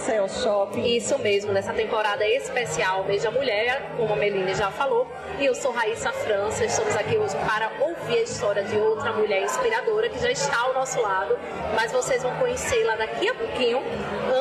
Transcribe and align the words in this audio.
aqui 0.00 0.16
no 0.16 0.26
Maceió 0.26 0.28
Shopping. 0.28 0.96
Isso 0.96 1.18
mesmo, 1.18 1.52
nessa 1.52 1.72
temporada 1.72 2.26
especial 2.26 3.04
Mês 3.04 3.22
da 3.22 3.30
Mulher, 3.30 3.92
como 3.96 4.14
a 4.14 4.16
Meline 4.16 4.54
já 4.54 4.70
falou. 4.70 5.06
E 5.38 5.44
eu 5.44 5.54
sou 5.54 5.72
Raíssa 5.72 6.12
França, 6.12 6.64
estamos 6.64 6.94
aqui 6.96 7.16
hoje 7.16 7.36
para 7.36 7.70
ouvir 7.80 8.18
a 8.18 8.22
história 8.22 8.64
de 8.64 8.76
outra 8.76 9.12
mulher 9.12 9.42
inspiradora 9.42 10.08
que 10.08 10.18
já 10.18 10.30
está 10.30 10.60
ao 10.60 10.74
nosso 10.74 11.00
lado, 11.00 11.38
mas 11.74 11.92
vocês 11.92 12.22
vão 12.22 12.34
conhecê-la 12.36 12.96
daqui 12.96 13.28
a 13.28 13.34
pouquinho. 13.34 13.82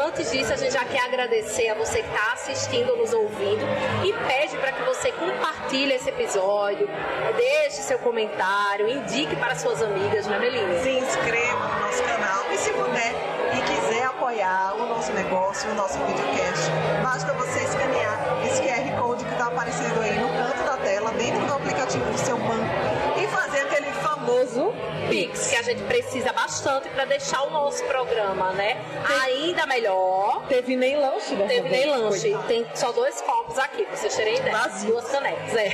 Antes 0.05 0.31
disso, 0.31 0.53
a 0.53 0.55
gente 0.55 0.73
já 0.73 0.83
quer 0.85 1.03
agradecer 1.03 1.69
a 1.69 1.75
você 1.75 2.01
que 2.01 2.09
está 2.09 2.33
assistindo, 2.33 2.95
nos 2.95 3.13
ouvindo 3.13 3.65
e 4.03 4.13
pede 4.27 4.57
para 4.57 4.71
que 4.71 4.83
você 4.83 5.11
compartilhe 5.11 5.93
esse 5.93 6.09
episódio, 6.09 6.87
deixe 7.35 7.81
seu 7.81 7.99
comentário, 7.99 8.89
indique 8.89 9.35
para 9.35 9.55
suas 9.55 9.81
amigas, 9.81 10.27
não 10.27 10.35
é, 10.35 10.39
Meline? 10.39 10.79
Se 10.81 10.89
inscreva 10.89 11.67
no 11.67 11.79
nosso 11.85 12.03
canal 12.03 12.51
e 12.51 12.57
se 12.57 12.71
puder 12.71 13.28
apoiar 14.39 14.73
o 14.75 14.87
nosso 14.87 15.11
negócio, 15.11 15.69
o 15.69 15.75
nosso 15.75 15.97
videocast, 15.99 16.71
basta 17.03 17.33
você 17.33 17.59
escanear 17.59 18.45
esse 18.45 18.61
QR 18.61 19.01
Code 19.01 19.25
que 19.25 19.31
está 19.31 19.47
aparecendo 19.47 20.01
aí 20.01 20.17
no 20.17 20.29
canto 20.29 20.63
da 20.63 20.77
tela, 20.77 21.11
dentro 21.11 21.45
do 21.45 21.53
aplicativo 21.53 22.05
do 22.05 22.17
seu 22.17 22.37
banco 22.37 22.65
e 23.21 23.27
fazer 23.27 23.59
aquele 23.61 23.91
famoso 23.93 24.73
Pix, 25.09 25.47
que 25.47 25.55
a 25.55 25.61
gente 25.63 25.81
precisa 25.83 26.31
bastante 26.31 26.87
para 26.89 27.05
deixar 27.05 27.41
o 27.43 27.49
nosso 27.49 27.83
programa, 27.85 28.51
né? 28.53 28.77
Ainda 29.23 29.65
melhor. 29.65 30.45
Teve 30.47 30.75
nem 30.75 30.95
lanche 30.97 31.35
dessa 31.35 31.49
Teve 31.49 31.69
nem 31.69 31.89
lanche. 31.89 32.29
coitado. 32.29 32.47
Tem 32.47 32.65
só 32.75 32.91
dois 32.91 33.19
copos 33.21 33.57
aqui, 33.57 33.83
pra 33.83 33.95
vocês 33.95 34.15
terem 34.15 34.37
ideia. 34.37 34.55
Vazios. 34.57 34.91
Duas 34.91 35.09
canecas, 35.09 35.55
é. 35.55 35.69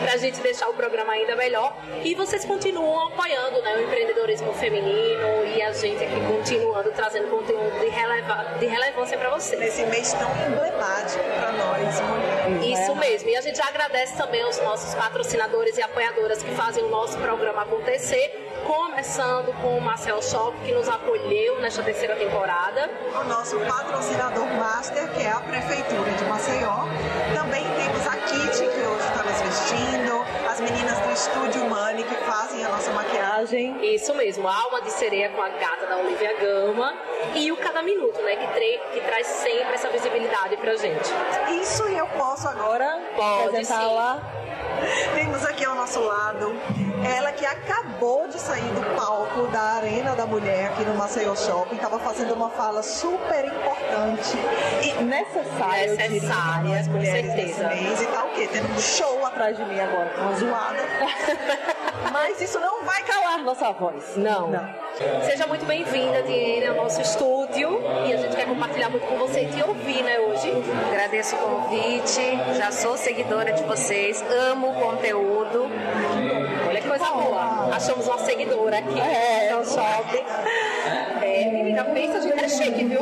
Pra 0.00 0.16
gente 0.16 0.40
deixar 0.40 0.68
o 0.68 0.74
programa 0.74 1.12
ainda 1.12 1.36
melhor. 1.36 1.76
E 2.02 2.14
vocês 2.14 2.44
continuam 2.44 3.08
apoiando 3.08 3.62
né, 3.62 3.76
o 3.76 3.82
empreendedorismo 3.82 4.52
feminino 4.54 5.44
e 5.54 5.62
a 5.62 5.72
gente 5.72 6.02
aqui 6.02 6.20
continuando 6.26 6.90
trazendo 6.92 7.28
conteúdo 7.28 7.78
de, 7.78 7.88
releva 7.88 8.58
de 8.58 8.66
relevância 8.66 9.18
para 9.18 9.30
vocês. 9.30 9.60
Nesse 9.60 9.84
mês 9.86 10.12
tão 10.14 10.30
emblemático 10.46 11.24
para 11.38 11.52
nós, 11.52 12.00
mulheres. 12.00 12.80
Isso 12.80 12.94
mesmo. 12.96 13.28
E 13.28 13.36
a 13.36 13.40
gente 13.40 13.60
agradece 13.60 14.16
também 14.16 14.42
aos 14.42 14.60
nossos 14.62 14.94
patrocinadores 14.94 15.76
e 15.76 15.82
apoiadoras 15.82 16.42
que 16.42 16.50
fazem 16.52 16.84
o 16.84 16.88
nosso 16.88 17.18
programa 17.18 17.62
acontecer. 17.62 18.48
Começando 18.66 19.52
com 19.60 19.78
o 19.78 19.80
Marcel 19.80 20.20
Shop, 20.22 20.56
que 20.64 20.72
nos 20.72 20.88
acolheu 20.88 21.60
nesta 21.60 21.82
terceira 21.82 22.14
temporada. 22.16 22.90
O 23.20 23.24
nosso 23.24 23.58
patrocinador 23.60 24.46
master, 24.46 25.10
que 25.12 25.22
é 25.22 25.30
a 25.30 25.40
Prefeitura 25.40 26.10
de 26.10 26.24
Maceió. 26.24 26.86
Também 27.34 27.49
Estúdio 31.20 31.68
Money, 31.68 32.02
que 32.02 32.14
fazem 32.14 32.64
a 32.64 32.70
nossa 32.70 32.90
maquiagem. 32.92 33.94
Isso 33.94 34.14
mesmo, 34.14 34.48
Alma 34.48 34.80
de 34.80 34.90
Sereia 34.90 35.28
com 35.28 35.42
a 35.42 35.50
gata 35.50 35.86
da 35.86 35.98
Olivia 35.98 36.34
Gama 36.40 36.94
e 37.34 37.52
o 37.52 37.58
Cada 37.58 37.82
Minuto, 37.82 38.18
né, 38.22 38.36
que, 38.36 38.46
que 38.94 39.00
traz 39.02 39.26
sempre 39.26 39.74
essa 39.74 39.90
visibilidade 39.90 40.56
pra 40.56 40.74
gente. 40.76 41.10
Isso 41.60 41.86
e 41.90 41.98
eu 41.98 42.06
posso 42.06 42.48
agora 42.48 42.98
Pode, 43.14 43.48
apresentá-la. 43.48 44.22
Temos 45.14 45.44
aqui 45.44 45.64
ao 45.64 45.74
nosso 45.74 46.00
lado 46.00 46.54
ela 47.04 47.32
que 47.32 47.46
acabou 47.46 48.28
de 48.28 48.38
sair 48.38 48.70
do 48.74 48.82
palco 48.94 49.46
da 49.48 49.60
Arena 49.76 50.14
da 50.14 50.26
Mulher 50.26 50.66
aqui 50.66 50.84
no 50.84 50.94
Maceió 50.94 51.34
Shopping, 51.34 51.76
estava 51.76 51.98
fazendo 51.98 52.34
uma 52.34 52.50
fala 52.50 52.82
super 52.82 53.44
importante 53.44 54.36
e 54.82 55.02
necessária, 55.02 55.86
eu 55.86 55.96
diria, 55.96 56.10
Necessária, 56.10 56.84
com 56.84 56.90
mulheres 56.90 57.26
certeza. 57.32 57.68
mês. 57.68 58.02
E 58.02 58.06
tá 58.06 58.24
o 58.24 58.30
quê? 58.34 58.48
Tendo 58.52 58.70
um 58.72 58.78
show 58.78 59.24
atrás 59.24 59.56
de 59.56 59.64
mim 59.64 59.80
agora, 59.80 60.12
uma 60.20 60.32
zoada. 60.34 60.78
Mas 62.12 62.40
isso 62.40 62.58
não 62.58 62.82
vai 62.84 63.02
calar 63.02 63.38
nossa 63.42 63.72
voz. 63.72 64.16
Não. 64.16 64.50
Seja 65.22 65.46
muito 65.46 65.64
bem-vinda, 65.64 66.22
Diene, 66.22 66.66
ao 66.66 66.74
nosso 66.74 67.00
estúdio 67.00 67.80
e 68.06 68.12
a 68.12 68.16
gente 68.16 68.34
quer 68.36 68.46
compartilhar 68.46 68.90
muito 68.90 69.06
com 69.06 69.16
você 69.16 69.42
e 69.42 69.46
te 69.46 69.62
ouvir, 69.62 70.02
né, 70.02 70.18
hoje. 70.20 70.52
Agradeço 70.90 71.36
o 71.36 71.38
convite, 71.38 72.38
já 72.56 72.70
sou 72.72 72.96
seguidora 72.96 73.52
de 73.52 73.62
vocês, 73.64 74.22
amo 74.50 74.70
o 74.70 74.74
conteúdo. 74.74 75.70
Olha 76.68 76.80
que 76.80 76.88
coisa 76.88 77.04
boa. 77.06 77.74
Achamos 77.74 78.06
uma 78.06 78.18
seguidora 78.18 78.78
aqui 78.78 79.00
É, 79.00 79.52
no 79.54 79.64
shopping. 79.64 80.24
É, 81.22 81.50
menina, 81.50 81.84
pensa, 81.84 82.18
a 82.18 82.20
gente 82.20 82.44
é 82.44 82.48
chique, 82.48 82.84
viu? 82.84 83.00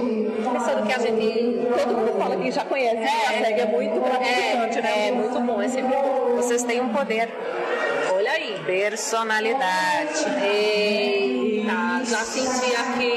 Pensando 0.52 0.86
que 0.86 0.92
a 0.92 0.98
gente... 0.98 1.58
Todo 1.82 1.96
mundo 1.96 2.18
fala 2.18 2.36
que 2.36 2.50
já 2.50 2.64
conhece, 2.64 3.02
já 3.04 3.44
segue, 3.44 3.60
é 3.60 3.66
muito 3.66 4.00
gratificante, 4.00 4.78
É, 4.78 4.82
né? 4.82 5.08
é 5.08 5.12
muito 5.12 5.40
bom, 5.40 5.60
é 5.62 5.68
sempre 5.68 5.96
bom. 5.96 6.36
Vocês 6.36 6.62
têm 6.64 6.80
um 6.80 6.88
poder. 6.90 7.28
Personalidade. 8.68 10.26
Eita, 10.44 12.04
já 12.04 12.22
senti 12.22 12.76
aqui 12.76 13.07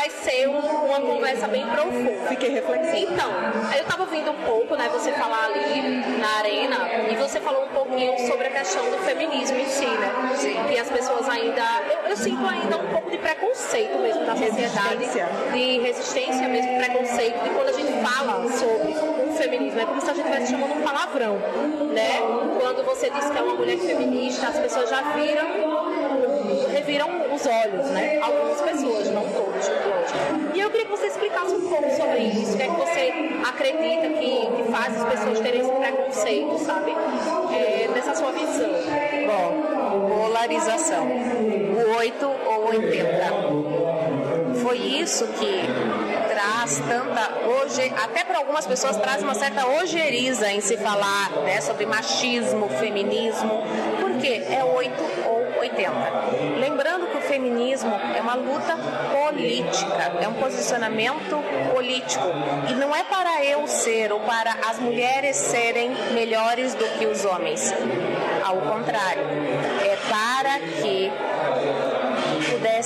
vai 0.00 0.08
ser 0.08 0.48
um- 0.48 0.86
uma 0.86 1.00
conversa 1.00 1.46
bem 1.46 1.66
profunda. 1.66 2.26
Fiquei 2.28 2.48
reflexiva. 2.50 3.12
Então, 3.12 3.30
eu 3.76 3.84
tava 3.84 4.02
ouvindo 4.04 4.30
um 4.30 4.42
pouco, 4.46 4.74
né, 4.74 4.88
você 4.90 5.12
falar 5.12 5.44
ali 5.44 5.82
na 6.18 6.38
arena, 6.38 6.88
e 7.10 7.16
você 7.16 7.38
falou 7.38 7.64
um 7.64 7.68
pouquinho 7.68 8.18
sobre 8.26 8.46
a 8.46 8.50
questão 8.50 8.90
do 8.90 8.96
feminismo 8.98 9.58
em 9.58 9.66
si, 9.66 9.84
né? 9.84 10.10
Sim. 10.36 10.56
Que 10.68 10.78
as 10.78 10.88
pessoas 10.88 11.28
ainda. 11.28 11.62
Eu, 11.90 12.10
eu 12.10 12.16
sinto 12.16 12.46
ainda 12.46 12.78
um 12.78 12.88
pouco 12.88 13.10
de 13.10 13.18
preconceito 13.18 13.98
mesmo 13.98 14.24
da 14.24 14.34
sociedade. 14.36 15.04
Resistência. 15.04 15.28
De 15.52 15.78
resistência 15.80 16.48
mesmo, 16.48 16.76
preconceito, 16.78 17.42
de 17.44 17.50
quando 17.50 17.68
a 17.68 17.72
gente 17.72 17.92
fala 18.02 18.48
sobre 18.52 18.92
o 19.28 19.32
feminismo. 19.34 19.80
É 19.80 19.84
como 19.84 20.00
se 20.00 20.10
a 20.10 20.14
gente 20.14 20.26
estivesse 20.26 20.52
chamando 20.52 20.78
um 20.78 20.82
palavrão, 20.82 21.34
né? 21.92 22.20
Quando 22.58 22.82
você 22.86 23.10
diz 23.10 23.28
que 23.28 23.36
é 23.38 23.42
uma 23.42 23.54
mulher 23.54 23.76
feminista, 23.78 24.48
as 24.48 24.58
pessoas 24.58 24.88
já 24.88 25.02
viram 25.12 25.99
reviram 26.90 27.32
os 27.32 27.46
olhos, 27.46 27.86
né? 27.90 28.18
Algumas 28.20 28.60
pessoas, 28.60 29.10
não 29.10 29.22
todas, 29.22 29.68
lógico. 29.68 30.56
E 30.56 30.60
eu 30.60 30.70
queria 30.70 30.86
que 30.86 30.90
você 30.90 31.06
explicasse 31.06 31.54
um 31.54 31.68
pouco 31.68 31.90
sobre 31.90 32.18
isso. 32.18 32.54
O 32.54 32.56
que 32.56 32.62
é 32.62 32.66
que 32.66 32.76
você 32.76 33.12
acredita 33.48 34.08
que, 34.08 34.46
que 34.56 34.72
faz 34.72 35.00
as 35.00 35.08
pessoas 35.08 35.40
terem 35.40 35.60
esse 35.60 35.70
preconceito, 35.70 36.58
sabe? 36.58 36.96
É, 37.54 37.88
dessa 37.94 38.14
sua 38.16 38.32
visão. 38.32 38.70
Bom, 39.26 40.08
polarização. 40.08 41.06
O 41.06 41.96
8 41.96 42.26
ou 42.26 42.68
80. 42.70 44.60
Foi 44.62 44.76
isso 44.76 45.26
que 45.28 45.62
traz 46.28 46.80
tanta 46.80 47.30
hoje, 47.46 47.92
até 48.02 48.24
para 48.24 48.38
algumas 48.38 48.66
pessoas 48.66 48.96
traz 48.96 49.22
uma 49.22 49.34
certa 49.34 49.66
ojeriza 49.66 50.50
em 50.50 50.60
se 50.60 50.76
falar 50.76 51.30
né, 51.44 51.60
sobre 51.60 51.86
machismo, 51.86 52.68
feminismo, 52.68 53.62
porque 54.00 54.42
é 54.48 54.62
8 54.64 54.92
ou 55.02 55.19
80. 55.60 55.92
Lembrando 56.58 57.06
que 57.06 57.18
o 57.18 57.20
feminismo 57.20 57.92
é 58.16 58.20
uma 58.20 58.34
luta 58.34 58.76
política, 59.12 60.12
é 60.20 60.28
um 60.28 60.34
posicionamento 60.34 61.42
político 61.72 62.24
e 62.68 62.74
não 62.74 62.94
é 62.94 63.04
para 63.04 63.44
eu 63.44 63.66
ser 63.66 64.12
ou 64.12 64.20
para 64.20 64.52
as 64.68 64.78
mulheres 64.78 65.36
serem 65.36 65.90
melhores 66.12 66.74
do 66.74 66.84
que 66.98 67.06
os 67.06 67.24
homens. 67.24 67.72
Ao 68.44 68.56
contrário, 68.56 69.22
é 69.82 69.96
para 70.08 70.58
que 70.58 71.10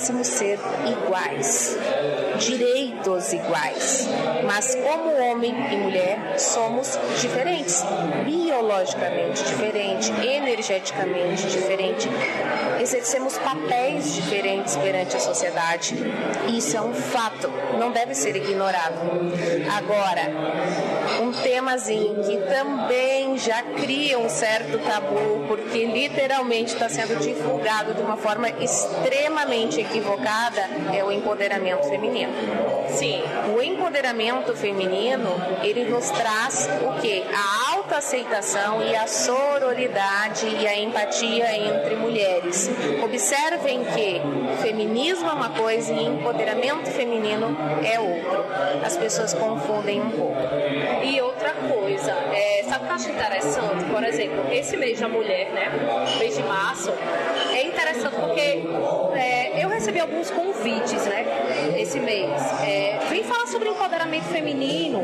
pudéssemos 0.04 0.26
ser 0.26 0.58
iguais, 0.86 1.78
direitos 2.38 3.32
iguais. 3.32 4.08
Mas 4.44 4.74
como 4.74 5.14
homem 5.16 5.54
e 5.72 5.76
mulher 5.76 6.38
somos 6.38 6.98
diferentes, 7.20 7.82
biologicamente 8.24 9.42
diferente, 9.44 10.12
energeticamente 10.22 11.46
diferente, 11.46 12.08
exercemos 12.80 13.38
papéis 13.38 14.14
diferentes 14.14 14.76
perante 14.76 15.16
a 15.16 15.20
sociedade. 15.20 15.94
Isso 16.48 16.76
é 16.76 16.80
um 16.82 16.92
fato, 16.92 17.50
não 17.78 17.90
deve 17.90 18.14
ser 18.14 18.36
ignorado. 18.36 18.98
Agora, 19.74 20.30
um 21.22 21.32
temazinho 21.32 22.22
que 22.24 22.36
também 22.38 23.38
já 23.38 23.62
cria 23.62 24.18
um 24.18 24.28
certo 24.28 24.78
tabu, 24.78 25.44
porque 25.48 25.86
literalmente 25.86 26.74
está 26.74 26.88
sendo 26.88 27.18
divulgado 27.20 27.94
de 27.94 28.02
uma 28.02 28.16
forma 28.16 28.48
extremamente 28.50 29.80
equivocada, 29.94 30.68
é 30.92 31.04
o 31.04 31.12
empoderamento 31.12 31.88
feminino. 31.88 32.32
Sim. 32.88 33.22
O 33.56 33.62
empoderamento 33.62 34.54
feminino, 34.56 35.30
ele 35.62 35.84
nos 35.84 36.10
traz 36.10 36.68
o 36.82 37.00
que? 37.00 37.22
A 37.32 37.76
autoaceitação 37.76 38.82
e 38.82 38.96
a 38.96 39.06
sororidade 39.06 40.46
e 40.48 40.66
a 40.66 40.78
empatia 40.80 41.56
entre 41.56 41.94
mulheres. 41.94 42.68
Observem 43.02 43.84
que 43.84 44.20
feminismo 44.60 45.28
é 45.28 45.32
uma 45.32 45.50
coisa 45.50 45.92
e 45.92 46.04
empoderamento 46.04 46.90
feminino 46.90 47.56
é 47.84 48.00
outro. 48.00 48.44
As 48.84 48.96
pessoas 48.96 49.32
confundem 49.32 50.00
um 50.00 50.10
pouco. 50.10 50.40
E 51.04 51.20
outra 51.20 51.43
acho 52.94 53.10
interessante? 53.10 53.84
Por 53.84 54.04
exemplo, 54.04 54.52
esse 54.52 54.76
mês 54.76 55.00
da 55.00 55.08
mulher, 55.08 55.50
né? 55.50 55.70
Mês 56.18 56.36
de 56.36 56.42
março, 56.44 56.92
é 57.52 57.66
interessante 57.66 58.14
porque 58.14 58.62
é, 59.18 59.64
eu 59.64 59.68
recebi 59.68 59.98
alguns 59.98 60.30
convites, 60.30 61.04
né? 61.06 61.26
Esse 61.76 61.98
mês. 61.98 62.30
É, 62.62 63.00
vem 63.10 63.24
falar 63.24 63.46
sobre 63.46 63.68
empoderamento 63.68 64.26
feminino. 64.26 65.02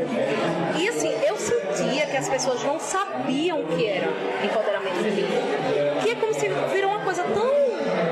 E 0.77 0.87
assim, 0.87 1.13
eu 1.27 1.35
sentia 1.35 2.05
que 2.05 2.17
as 2.17 2.29
pessoas 2.29 2.63
não 2.63 2.79
sabiam 2.79 3.61
o 3.61 3.67
que 3.67 3.85
era 3.85 4.07
empoderamento 4.43 5.03
feminino. 5.03 6.01
Que 6.01 6.11
é 6.11 6.15
como 6.15 6.33
se 6.33 6.47
virou 6.73 6.91
uma 6.91 7.01
coisa 7.01 7.23
tão 7.23 7.51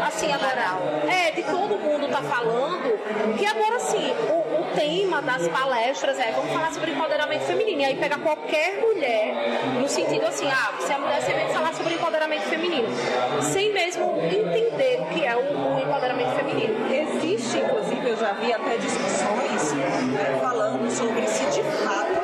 assim 0.06 0.32
agora 0.32 0.80
é 1.08 1.32
de 1.32 1.44
todo 1.44 1.78
mundo 1.78 2.10
tá 2.10 2.22
falando 2.22 2.98
que 3.38 3.46
agora 3.46 3.78
o, 3.78 4.39
tema 4.76 5.22
das 5.22 5.48
palestras 5.48 6.20
é 6.20 6.32
vamos 6.32 6.52
falar 6.52 6.72
sobre 6.72 6.92
empoderamento 6.92 7.42
feminino. 7.42 7.82
E 7.82 7.86
aí 7.86 7.96
pega 7.96 8.18
qualquer 8.18 8.80
mulher 8.82 9.34
no 9.80 9.88
sentido 9.88 10.26
assim 10.26 10.48
ah 10.48 10.74
se 10.80 10.92
a 10.92 11.00
mulher 11.00 11.22
você 11.22 11.34
vem 11.34 11.48
falar 11.50 11.74
sobre 11.74 11.94
empoderamento 11.96 12.44
feminino 12.44 12.88
sem 13.42 13.74
mesmo 13.74 14.20
entender 14.22 15.02
o 15.02 15.06
que 15.08 15.26
é 15.26 15.36
o, 15.36 15.76
o 15.76 15.80
empoderamento 15.80 16.32
feminino. 16.36 16.94
Existe 16.94 17.58
inclusive 17.58 18.10
eu 18.10 18.18
já 18.18 18.34
vi 18.34 18.54
até 18.54 18.78
discussões 18.78 19.74
né, 19.74 20.38
falando 20.42 20.90
sobre 20.92 21.28
se 21.28 21.46
de 21.46 21.64
fato 21.64 22.20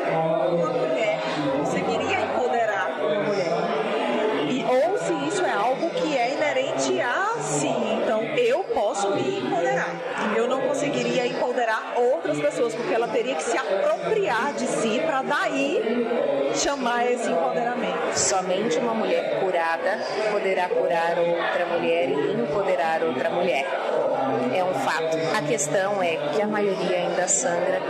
uma 0.53 0.69
mulher 0.69 1.19
conseguiria 1.57 2.21
empoderar 2.21 2.99
uma 2.99 3.23
mulher 3.23 3.51
e, 4.49 4.63
ou 4.63 4.97
se 4.97 5.13
isso 5.27 5.43
é 5.43 5.53
algo 5.53 5.89
que 5.91 6.17
é 6.17 6.33
inerente 6.33 7.01
a 7.01 7.25
Sim, 7.45 8.01
então 8.01 8.23
eu 8.37 8.63
posso 8.63 9.11
me 9.11 9.39
empoderar. 9.39 9.95
Eu 10.35 10.47
não 10.47 10.61
conseguiria 10.95 11.27
empoderar 11.27 11.93
outras 11.97 12.39
pessoas, 12.39 12.73
porque 12.73 12.93
ela 12.93 13.07
teria 13.07 13.35
que 13.35 13.43
se 13.43 13.57
apropriar 13.57 14.53
de 14.53 14.65
si 14.65 15.01
para 15.05 15.21
daí 15.21 15.81
chamar 16.55 17.11
esse 17.11 17.29
empoderamento. 17.29 18.17
Somente 18.17 18.77
uma 18.77 18.93
mulher 18.93 19.41
curada 19.41 19.99
poderá 20.31 20.69
curar 20.69 21.17
outra 21.19 21.65
mulher 21.65 22.09
e 22.09 22.41
empoderar 22.41 23.03
outra 23.03 23.29
mulher. 23.29 23.65
É 24.55 24.63
um 24.63 24.73
fato. 24.73 25.17
A 25.37 25.41
questão 25.41 26.01
é 26.01 26.15
que 26.33 26.41
a 26.41 26.47
maioria 26.47 26.97
ainda 26.97 27.27
sangra 27.27 27.81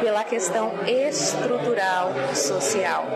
pela 0.00 0.24
questão 0.24 0.72
estrutural 0.86 2.10
social. 2.34 3.06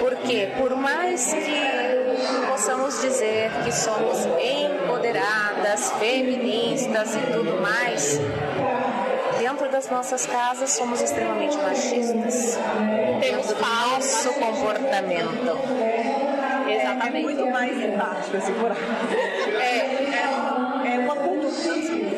Porque 0.00 0.50
por 0.58 0.74
mais 0.76 1.32
que 1.32 2.44
possamos 2.50 3.00
dizer 3.00 3.50
que 3.64 3.72
somos 3.72 4.26
empoderadas, 5.14 5.92
feministas 5.92 7.14
e 7.14 7.20
tudo 7.32 7.60
mais, 7.60 8.20
dentro 9.38 9.70
das 9.70 9.88
nossas 9.88 10.26
casas 10.26 10.70
somos 10.70 11.00
extremamente 11.00 11.56
machistas. 11.56 12.58
Temos 13.20 13.52
falso 13.52 14.32
comportamento. 14.34 15.58
Exatamente. 16.68 17.16
É 17.16 17.22
muito 17.22 17.46
mais 17.46 17.80
empático 17.80 18.36
esse 18.36 18.52
É, 19.60 19.76
é, 19.76 20.94
é 20.94 20.98
uma 20.98 21.14
cultura 21.14 21.48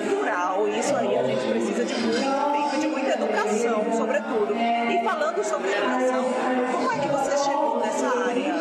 cultural 0.01 0.69
e 0.69 0.79
isso 0.79 0.97
aí 0.97 1.19
a 1.19 1.23
gente 1.25 1.47
precisa 1.49 1.85
de 1.85 1.95
muito 2.01 2.17
tempo, 2.17 2.81
de 2.81 2.87
muita 2.87 3.11
educação, 3.13 3.85
sobretudo. 3.93 4.55
E 4.57 5.05
falando 5.05 5.45
sobre 5.45 5.71
educação, 5.71 6.25
como 6.73 6.93
é 6.93 6.99
que 6.99 7.09
você 7.09 7.45
chegou 7.45 7.81
nessa 7.81 8.07
área? 8.07 8.55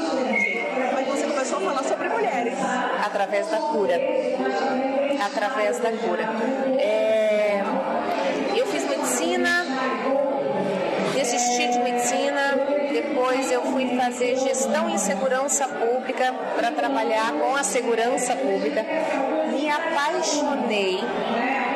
Como 0.89 0.99
é 0.99 1.03
que 1.03 1.09
você 1.09 1.27
começou 1.27 1.57
a 1.57 1.61
falar 1.61 1.83
sobre 1.83 2.09
mulheres? 2.09 2.57
Através 3.15 3.47
da 3.47 3.57
cura. 3.59 3.95
Através 5.25 5.79
da 5.79 5.89
cura. 5.89 6.29
É, 6.77 7.63
eu 8.53 8.67
fiz 8.67 8.83
medicina, 8.89 9.65
desisti 11.13 11.69
de 11.69 11.79
medicina, 11.79 12.41
depois 12.91 13.49
eu 13.53 13.61
fui 13.71 13.97
fazer 13.97 14.35
gestão 14.35 14.89
em 14.89 14.97
segurança 14.97 15.65
pública 15.65 16.33
para 16.57 16.71
trabalhar 16.71 17.31
com 17.39 17.55
a 17.55 17.63
segurança 17.63 18.35
pública. 18.35 18.85
Me 19.49 19.69
apaixonei 19.69 20.99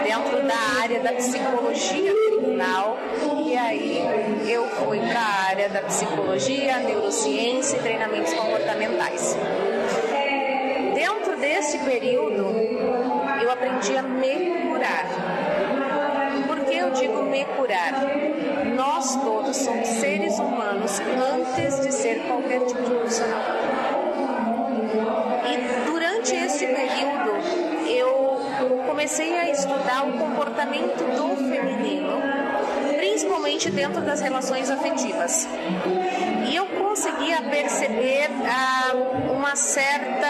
dentro 0.04 0.46
da 0.46 0.82
área 0.82 1.00
da 1.00 1.14
psicologia 1.14 2.14
criminal 2.28 2.98
e 3.46 3.56
aí 3.56 4.46
eu 4.46 4.68
fui 4.72 5.00
para 5.00 5.22
a 5.22 5.48
área 5.52 5.70
da 5.70 5.84
psicologia, 5.84 6.80
neurociência 6.80 7.78
e 7.78 7.80
treinamentos 7.80 8.34
comportamentais. 8.34 9.38
Desse 11.40 11.78
período, 11.80 12.46
eu 13.42 13.52
aprendi 13.52 13.96
a 13.98 14.04
me 14.04 14.68
curar. 14.68 15.06
Por 16.48 16.60
que 16.66 16.78
eu 16.78 16.92
digo 16.92 17.24
me 17.24 17.46
curar? 17.46 17.94
Nós 18.76 19.16
todos 19.16 19.56
somos 19.58 19.88
seres 19.88 20.38
humanos 20.38 21.00
antes 21.00 21.80
de 21.80 21.92
ser 21.94 22.20
qualquer 22.28 22.66
tipo 22.66 22.82
de 22.82 22.90
profissional. 22.90 23.42
E 25.46 25.86
durante 25.90 26.36
esse 26.36 26.66
período, 26.66 27.32
eu 27.88 28.84
comecei 28.86 29.38
a 29.38 29.50
estudar 29.50 30.06
o 30.08 30.18
comportamento 30.18 31.04
do 31.16 31.36
feminino, 31.38 32.22
principalmente 32.98 33.72
dentro 33.72 34.02
das 34.02 34.22
relações 34.22 34.70
afetivas. 34.70 35.48
E 36.50 36.56
eu 36.56 36.66
conseguia 36.66 37.42
perceber 37.44 38.30
ah, 38.46 38.94
uma 39.32 39.56
certa, 39.56 40.28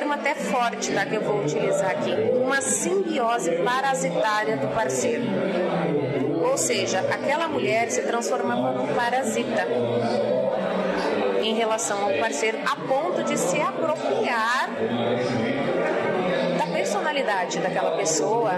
termo 0.00 0.14
até 0.14 0.34
forte 0.34 0.92
tá, 0.92 1.04
que 1.04 1.14
eu 1.14 1.20
vou 1.20 1.42
utilizar 1.42 1.90
aqui, 1.90 2.10
uma 2.42 2.62
simbiose 2.62 3.50
parasitária 3.56 4.56
do 4.56 4.68
parceiro. 4.68 5.24
Ou 6.42 6.56
seja, 6.56 7.00
aquela 7.00 7.48
mulher 7.48 7.90
se 7.90 8.00
transformava 8.00 8.72
num 8.72 8.94
parasita 8.94 9.66
em 11.42 11.54
relação 11.54 12.02
ao 12.02 12.12
parceiro, 12.14 12.58
a 12.64 12.76
ponto 12.76 13.22
de 13.24 13.38
se 13.38 13.60
apropriar 13.60 14.70
da 16.58 16.66
personalidade 16.72 17.58
daquela 17.58 17.90
pessoa 17.98 18.52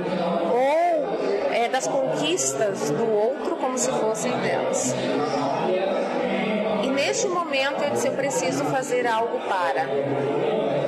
ou 0.53 1.53
é, 1.53 1.69
das 1.69 1.89
conquistas 1.89 2.91
do 2.91 3.11
outro 3.11 3.57
como 3.57 3.77
se 3.77 3.91
fossem 3.91 4.31
delas. 4.39 4.95
E 6.85 6.87
neste 6.89 7.27
momento 7.27 7.83
eu 7.83 7.91
disse: 7.91 8.07
eu 8.07 8.13
preciso 8.13 8.65
fazer 8.67 9.09
algo 9.09 9.41
para. 9.49 10.82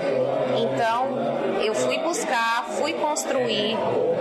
Então 0.75 1.63
eu 1.63 1.73
fui 1.73 1.99
buscar, 1.99 2.65
fui 2.71 2.95
construir, 2.95 3.77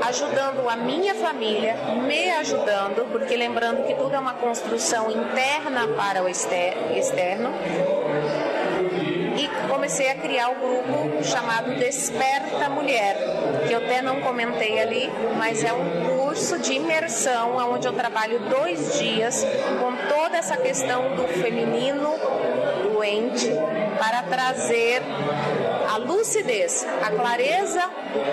ajudando 0.07 0.69
a 0.69 0.75
minha 0.75 1.15
família, 1.15 1.75
me 2.05 2.29
ajudando, 2.29 3.11
porque 3.11 3.35
lembrando 3.35 3.83
que 3.87 3.95
tudo 3.95 4.13
é 4.13 4.19
uma 4.19 4.35
construção 4.35 5.09
interna 5.09 5.87
para 5.97 6.23
o 6.23 6.29
externo. 6.29 7.49
E 9.35 9.67
comecei 9.67 10.11
a 10.11 10.15
criar 10.15 10.49
o 10.51 10.55
grupo 10.55 11.23
chamado 11.23 11.73
Desperta 11.75 12.69
Mulher, 12.69 13.17
que 13.67 13.73
eu 13.73 13.79
até 13.79 14.03
não 14.03 14.21
comentei 14.21 14.79
ali, 14.79 15.09
mas 15.35 15.63
é 15.63 15.73
um 15.73 16.15
curso 16.15 16.59
de 16.59 16.73
imersão 16.73 17.57
onde 17.73 17.87
eu 17.87 17.93
trabalho 17.93 18.39
dois 18.41 18.99
dias 18.99 19.43
com 19.79 19.95
toda 20.07 20.37
essa 20.37 20.55
questão 20.55 21.15
do 21.15 21.27
feminino 21.27 22.13
doente 23.03 23.49
para 23.99 24.23
trazer 24.23 25.01
a 25.93 25.97
lucidez, 25.97 26.87
a 27.05 27.11
clareza 27.11 27.81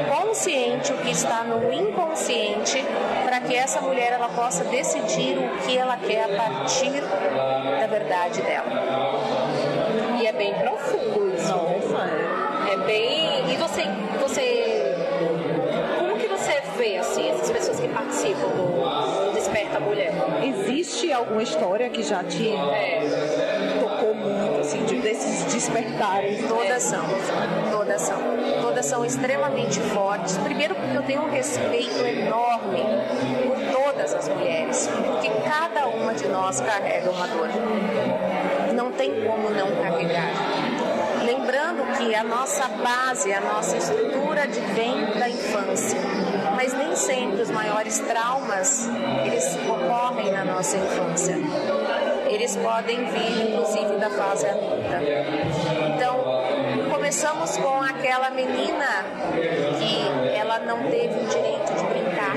consciente, 0.08 0.92
o 0.92 0.98
que 0.98 1.10
está 1.10 1.42
no 1.42 1.72
inconsciente, 1.72 2.84
para 3.24 3.40
que 3.40 3.56
essa 3.56 3.80
mulher 3.80 4.12
ela 4.12 4.28
possa 4.28 4.62
decidir 4.64 5.36
o 5.38 5.66
que 5.66 5.76
ela 5.76 5.96
quer 5.96 6.24
a 6.24 6.36
partir 6.36 7.00
da 7.00 7.86
verdade 7.88 8.40
dela. 8.42 8.66
E 10.20 10.26
é 10.26 10.32
bem 10.32 10.54
profundo 10.54 11.34
isso. 11.34 11.48
Nossa, 11.48 12.08
é 12.72 12.76
bem. 12.86 13.52
E 13.52 13.56
você, 13.56 13.82
você, 14.20 14.94
como 15.98 16.16
que 16.16 16.28
você 16.28 16.62
vê 16.78 16.96
assim 16.98 17.28
essas 17.28 17.50
pessoas 17.50 17.80
que 17.80 17.88
participam 17.88 18.48
do 18.50 19.32
Desperta 19.34 19.80
Mulher? 19.80 20.12
Existe 20.44 21.12
alguma 21.12 21.42
história 21.42 21.90
que 21.90 22.04
já 22.04 22.22
te 22.22 22.52
é. 22.52 23.49
De, 24.86 24.96
desses 25.00 25.44
despertares? 25.52 26.46
Todas 26.46 26.82
são, 26.82 27.04
todas 27.70 28.02
são, 28.02 28.18
todas 28.60 28.86
são 28.86 29.04
extremamente 29.04 29.80
fortes. 29.80 30.36
Primeiro 30.38 30.74
porque 30.74 30.96
eu 30.96 31.02
tenho 31.02 31.22
um 31.22 31.30
respeito 31.30 32.04
enorme 32.04 32.82
por 33.46 33.82
todas 33.82 34.14
as 34.14 34.28
mulheres, 34.28 34.88
porque 35.04 35.30
cada 35.48 35.86
uma 35.86 36.14
de 36.14 36.28
nós 36.28 36.60
carrega 36.60 37.10
uma 37.10 37.26
dor 37.26 37.48
não 38.74 38.92
tem 38.92 39.24
como 39.26 39.50
não 39.50 39.70
carregar. 39.82 40.30
Lembrando 41.22 41.96
que 41.98 42.14
a 42.14 42.24
nossa 42.24 42.66
base, 42.68 43.32
a 43.32 43.40
nossa 43.40 43.76
estrutura 43.76 44.46
vem 44.74 45.18
da 45.18 45.28
infância. 45.28 45.98
mas 46.56 46.72
nem 46.74 46.94
sempre 46.94 47.42
os 47.42 47.50
maiores 47.50 47.98
traumas 48.00 48.88
eles 49.24 49.56
ocorrem 49.68 50.30
na 50.32 50.44
nossa 50.44 50.76
infância. 50.76 51.36
Eles 52.30 52.56
podem 52.56 53.04
vir, 53.06 53.50
inclusive, 53.50 53.96
da 53.98 54.08
fase 54.10 54.46
adulta. 54.46 55.00
Então, 55.94 56.90
começamos 56.90 57.56
com 57.56 57.82
aquela 57.82 58.30
menina 58.30 59.04
que 59.78 60.36
ela 60.36 60.60
não 60.60 60.84
teve 60.84 61.20
o 61.20 61.26
direito 61.26 61.74
de 61.74 61.84
brincar 61.84 62.36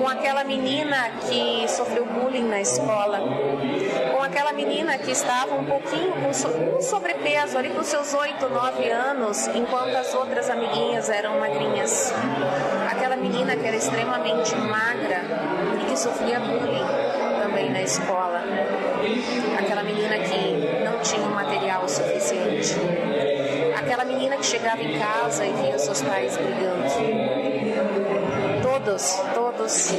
com 0.00 0.08
aquela 0.08 0.44
menina 0.44 1.10
que 1.28 1.66
sofreu 1.68 2.04
bullying 2.04 2.48
na 2.48 2.60
escola, 2.60 3.20
com 4.14 4.22
aquela 4.22 4.52
menina 4.52 4.98
que 4.98 5.10
estava 5.10 5.54
um 5.54 5.64
pouquinho 5.64 6.12
com 6.12 6.80
sobrepeso 6.80 7.58
ali 7.58 7.70
com 7.70 7.82
seus 7.82 8.12
8, 8.14 8.48
9 8.48 8.90
anos, 8.90 9.46
enquanto 9.48 9.94
as 9.94 10.14
outras 10.14 10.48
amiguinhas 10.48 11.08
eram 11.08 11.38
magrinhas. 11.40 12.12
Aquela 12.90 13.16
menina 13.16 13.56
que 13.56 13.66
era 13.66 13.76
extremamente 13.76 14.54
magra 14.56 15.22
e 15.80 15.84
que 15.84 15.98
sofria 15.98 16.38
bullying 16.40 17.09
escola. 17.90 18.42
Aquela 19.58 19.82
menina 19.82 20.16
que 20.18 20.84
não 20.84 21.00
tinha 21.00 21.26
um 21.26 21.34
material 21.34 21.88
suficiente. 21.88 22.76
Aquela 23.76 24.04
menina 24.04 24.36
que 24.36 24.46
chegava 24.46 24.82
em 24.82 24.98
casa 24.98 25.44
e 25.44 25.52
via 25.54 25.78
seus 25.78 26.00
pais 26.02 26.36
brigando 26.36 26.80
todos, 28.62 29.20
todos 29.34 29.92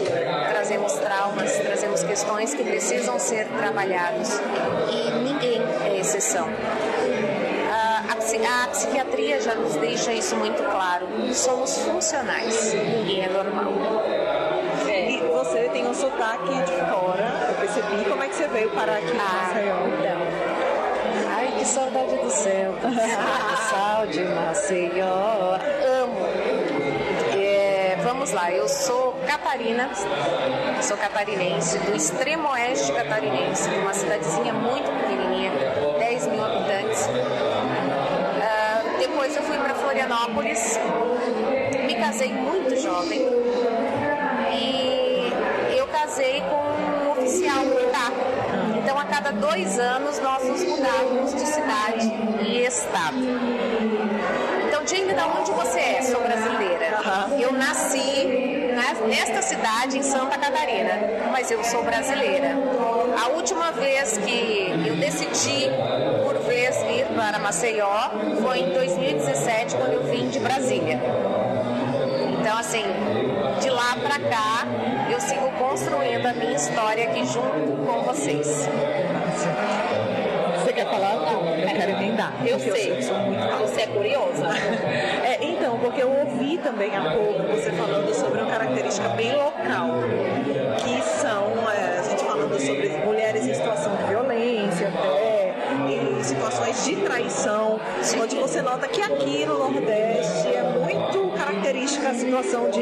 trazemos 0.50 0.94
traumas, 0.94 1.52
trazemos 1.60 2.04
questões 2.04 2.54
que 2.54 2.64
precisam 2.64 3.20
ser 3.20 3.48
trabalhados 3.48 4.30
e 4.90 5.12
ninguém 5.24 5.62
é 5.86 6.00
exceção. 6.00 6.48
A 8.44 8.68
psiquiatria 8.68 9.42
já 9.42 9.56
nos 9.56 9.76
deixa 9.76 10.14
isso 10.14 10.36
muito 10.36 10.64
claro. 10.64 11.08
Somos 11.34 11.78
funcionais, 11.80 12.74
ninguém 12.74 13.24
é 13.24 13.30
normal. 13.30 13.72
Tem 15.72 15.88
um 15.88 15.94
sotaque 15.94 16.54
de 16.64 16.74
fora, 16.92 17.48
eu 17.50 17.56
percebi. 17.56 18.10
Como 18.10 18.24
é 18.24 18.28
que 18.28 18.36
você 18.36 18.48
veio 18.48 18.70
parar 18.72 18.98
aqui 18.98 19.18
ah, 19.18 19.48
Maceió? 19.48 19.76
Então. 19.88 20.22
Ai, 21.36 21.54
que 21.58 21.66
saudade 21.66 22.18
do 22.18 22.30
céu. 22.30 22.74
Saudade 23.70 24.12
de 24.12 24.24
Maceió. 24.26 25.58
Vamos 28.22 28.34
lá, 28.34 28.52
eu 28.52 28.68
sou 28.68 29.14
Catarina, 29.26 29.90
sou 30.82 30.96
catarinense, 30.96 31.80
do 31.80 31.96
extremo 31.96 32.50
oeste 32.50 32.92
catarinense, 32.94 33.68
de 33.68 33.76
uma 33.78 33.94
cidadezinha 33.94 34.54
muito 34.54 34.92
pequenininha, 34.92 35.52
10 35.98 36.28
mil 36.28 36.44
habitantes. 36.44 37.08
Uh, 37.08 38.98
depois 39.00 39.36
eu 39.36 39.42
fui 39.44 39.58
para 39.58 39.74
Florianópolis, 39.74 40.80
me 41.86 41.96
casei 41.96 42.32
muito 42.32 42.76
jovem 42.80 43.26
cada 49.24 49.32
dois 49.34 49.78
anos, 49.78 50.20
nós 50.20 50.44
nos 50.48 50.64
mudávamos 50.64 51.34
de 51.36 51.46
cidade 51.46 52.12
e 52.42 52.66
estado. 52.66 53.18
Jane, 54.88 55.14
da 55.14 55.28
onde 55.28 55.52
você 55.52 55.80
é? 55.80 56.02
Sou 56.02 56.20
brasileira. 56.22 57.00
Uhum. 57.30 57.40
Eu 57.40 57.54
nasci 57.54 58.74
nesta 59.08 59.42
cidade, 59.44 60.00
em 60.00 60.02
Santa 60.02 60.40
Catarina, 60.40 61.30
mas 61.32 61.52
eu 61.52 61.64
sou 61.64 61.84
brasileira. 61.84 62.58
A 63.24 63.28
última 63.30 63.72
vez 63.72 64.18
que 64.18 64.74
eu 64.86 64.96
decidi, 64.96 65.70
por 66.24 66.40
vez, 66.40 66.76
ir 66.82 67.06
para 67.16 67.38
Maceió 67.38 68.10
foi 68.42 68.60
em 68.60 68.74
2017, 68.74 69.76
quando 69.76 69.94
eu 69.94 70.04
vim 70.04 70.30
de 70.30 70.40
Brasília. 70.40 71.00
Então, 72.40 72.58
assim, 72.58 72.84
de 73.62 73.70
lá 73.70 73.96
para 74.02 74.20
cá, 74.20 74.66
eu 75.12 75.22
sigo 75.22 75.52
construindo 75.60 76.26
a 76.26 76.34
minha 76.34 76.56
história 76.56 77.10
aqui 77.10 77.24
junto 77.26 77.86
com 77.86 78.02
vocês. 78.02 78.68
Quer 80.82 80.90
falar? 80.90 81.14
Eu 81.14 81.76
quero 81.76 81.92
emendar. 81.92 82.34
Eu 82.44 82.60
sei. 82.60 82.98
Eu 82.98 83.04
sou 83.04 83.16
muito 83.20 83.42
você 83.60 83.82
é 83.82 83.88
curiosa. 83.88 84.48
é, 85.24 85.38
então, 85.44 85.78
porque 85.78 86.02
eu 86.02 86.10
ouvi 86.10 86.58
também 86.58 86.96
há 86.96 87.12
pouco 87.12 87.44
você 87.44 87.72
falando 87.72 88.12
sobre 88.16 88.42
uma 88.42 88.50
característica 88.50 89.10
bem 89.10 89.36
local, 89.36 89.90
que 90.80 91.02
são, 91.04 91.70
é, 91.70 92.00
a 92.00 92.02
gente 92.02 92.24
falando 92.24 92.60
sobre 92.60 92.90
mulheres 93.06 93.46
em 93.46 93.54
situação 93.54 93.96
de 93.96 94.04
violência, 94.06 94.88
até 94.88 95.54
em 95.88 96.24
situações 96.24 96.84
de 96.84 96.96
traição, 96.96 97.80
onde 98.20 98.36
você 98.36 98.62
nota 98.64 98.88
que 98.88 99.02
aqui 99.02 99.46
no 99.46 99.60
Nordeste 99.60 100.48
é 100.48 100.64
característica 101.72 102.10
a 102.10 102.14
situação 102.14 102.70
de 102.70 102.82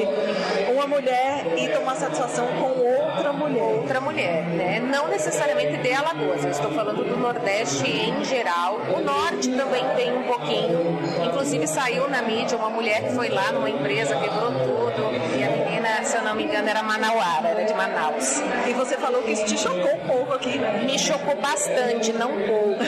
uma 0.73 0.87
mulher 0.87 1.45
ir 1.57 1.71
tomar 1.71 1.95
satisfação 1.95 2.47
com 2.47 2.79
outra 2.79 3.31
mulher. 3.31 3.61
Outra 3.61 4.01
mulher, 4.01 4.43
né? 4.45 4.79
Não 4.79 5.07
necessariamente 5.07 5.77
de 5.77 5.93
Alagoas, 5.93 6.43
eu 6.43 6.49
estou 6.49 6.71
falando 6.71 7.03
do 7.03 7.17
Nordeste 7.17 7.87
em 7.87 8.23
geral. 8.25 8.79
O 8.95 8.99
Norte 9.01 9.49
também 9.49 9.83
tem 9.95 10.17
um 10.17 10.23
pouquinho. 10.23 10.99
Inclusive 11.23 11.67
saiu 11.67 12.09
na 12.09 12.21
mídia 12.21 12.57
uma 12.57 12.69
mulher 12.69 13.03
que 13.03 13.13
foi 13.13 13.29
lá 13.29 13.51
numa 13.51 13.69
empresa, 13.69 14.15
quebrou 14.15 14.51
tudo. 14.51 15.37
E 15.37 15.43
a 15.43 15.49
menina, 15.49 16.03
se 16.03 16.17
eu 16.17 16.23
não 16.23 16.35
me 16.35 16.43
engano, 16.43 16.67
era 16.67 16.81
manauara, 16.81 17.47
era 17.47 17.63
de 17.65 17.73
Manaus. 17.73 18.41
E 18.67 18.73
você 18.73 18.97
falou 18.97 19.21
que 19.21 19.31
isso 19.31 19.45
te 19.45 19.57
chocou 19.57 19.93
um 19.93 20.07
pouco 20.07 20.33
aqui, 20.33 20.57
né? 20.57 20.81
Me 20.83 20.97
chocou 20.97 21.35
bastante, 21.35 22.11
não 22.13 22.29
pouco. 22.29 22.79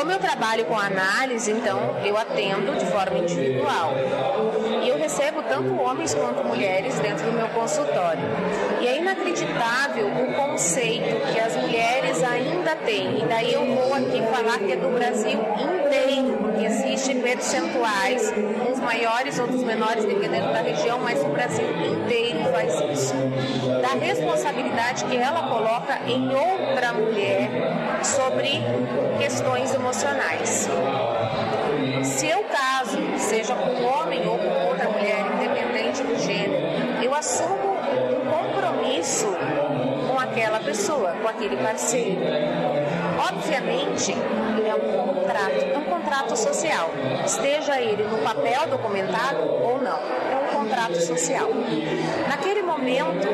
Como 0.00 0.12
eu 0.12 0.18
trabalho 0.18 0.64
com 0.64 0.78
análise, 0.78 1.50
então 1.50 1.96
eu 2.04 2.16
atendo 2.16 2.76
de 2.78 2.86
forma 2.86 3.18
individual. 3.18 3.92
Recebo 5.10 5.42
tanto 5.42 5.74
homens 5.74 6.14
quanto 6.14 6.44
mulheres 6.44 6.96
dentro 7.00 7.26
do 7.26 7.32
meu 7.32 7.48
consultório. 7.48 8.22
E 8.80 8.86
é 8.86 8.98
inacreditável 8.98 10.06
o 10.06 10.34
conceito 10.34 11.32
que 11.32 11.40
as 11.40 11.56
mulheres 11.56 12.22
ainda 12.22 12.76
têm. 12.76 13.20
E 13.20 13.26
daí 13.26 13.52
eu 13.52 13.66
vou 13.74 13.92
aqui 13.92 14.22
falar 14.32 14.58
que 14.58 14.70
é 14.70 14.76
do 14.76 14.88
Brasil 14.94 15.40
inteiro, 15.58 16.38
porque 16.40 16.64
existem 16.64 17.20
percentuais, 17.22 18.32
uns 18.70 18.78
maiores, 18.78 19.36
outros 19.40 19.64
menores, 19.64 20.04
dependendo 20.04 20.52
da 20.52 20.60
região, 20.60 21.00
mas 21.00 21.20
o 21.24 21.28
Brasil 21.30 21.66
inteiro 21.68 22.44
faz 22.52 22.72
isso. 22.92 23.14
Da 23.82 23.98
responsabilidade 23.98 25.04
que 25.06 25.16
ela 25.16 25.48
coloca 25.48 26.02
em 26.06 26.28
outra 26.28 26.92
mulher 26.92 27.50
sobre 28.04 28.62
questões 29.18 29.74
emocionais. 29.74 30.70
Se 32.02 32.28
eu 32.28 32.44
caso, 32.44 32.98
seja 33.18 33.54
com 33.54 33.70
um 33.70 33.86
homem 33.86 34.26
ou 34.26 34.38
com 34.38 34.68
outra 34.68 34.88
mulher, 34.88 35.24
independente 35.34 36.02
do 36.02 36.18
gênero, 36.18 36.54
eu 37.02 37.09
assumo 37.20 37.76
um 37.76 38.30
compromisso 38.30 39.26
com 40.08 40.18
aquela 40.18 40.58
pessoa, 40.60 41.12
com 41.20 41.28
aquele 41.28 41.56
parceiro. 41.58 42.20
Obviamente, 43.28 44.12
é 44.12 44.74
um 44.74 45.14
contrato, 45.14 45.64
é 45.74 45.78
um 45.78 45.84
contrato 45.84 46.36
social, 46.36 46.90
esteja 47.24 47.78
ele 47.78 48.04
no 48.04 48.18
papel 48.18 48.66
documentado 48.68 49.42
ou 49.42 49.78
não, 49.82 49.98
é 49.98 50.36
um 50.36 50.60
contrato 50.60 50.98
social. 50.98 51.50
Naquele 52.26 52.62
momento, 52.62 53.28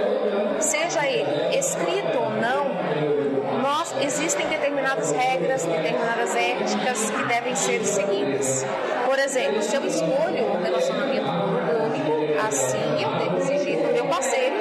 seja 0.58 1.06
ele 1.06 1.56
escrito 1.56 2.18
ou 2.18 2.30
não, 2.30 3.62
nós 3.62 3.94
existem 4.02 4.48
determinadas 4.48 5.12
regras, 5.12 5.64
determinadas 5.64 6.34
éticas 6.34 7.10
que 7.10 7.24
devem 7.24 7.54
ser 7.54 7.84
seguidas. 7.84 8.66
Por 9.04 9.18
exemplo, 9.18 9.62
se 9.62 9.76
eu 9.76 9.86
escolho 9.86 10.44
um 10.44 10.62
relacionamento 10.62 11.26
monogâmico, 11.26 12.40
assim 12.46 13.02
eu 13.02 13.10
devo 13.18 13.38
exigir 13.38 13.78
do 13.78 13.92
meu 13.92 14.06
parceiro 14.06 14.56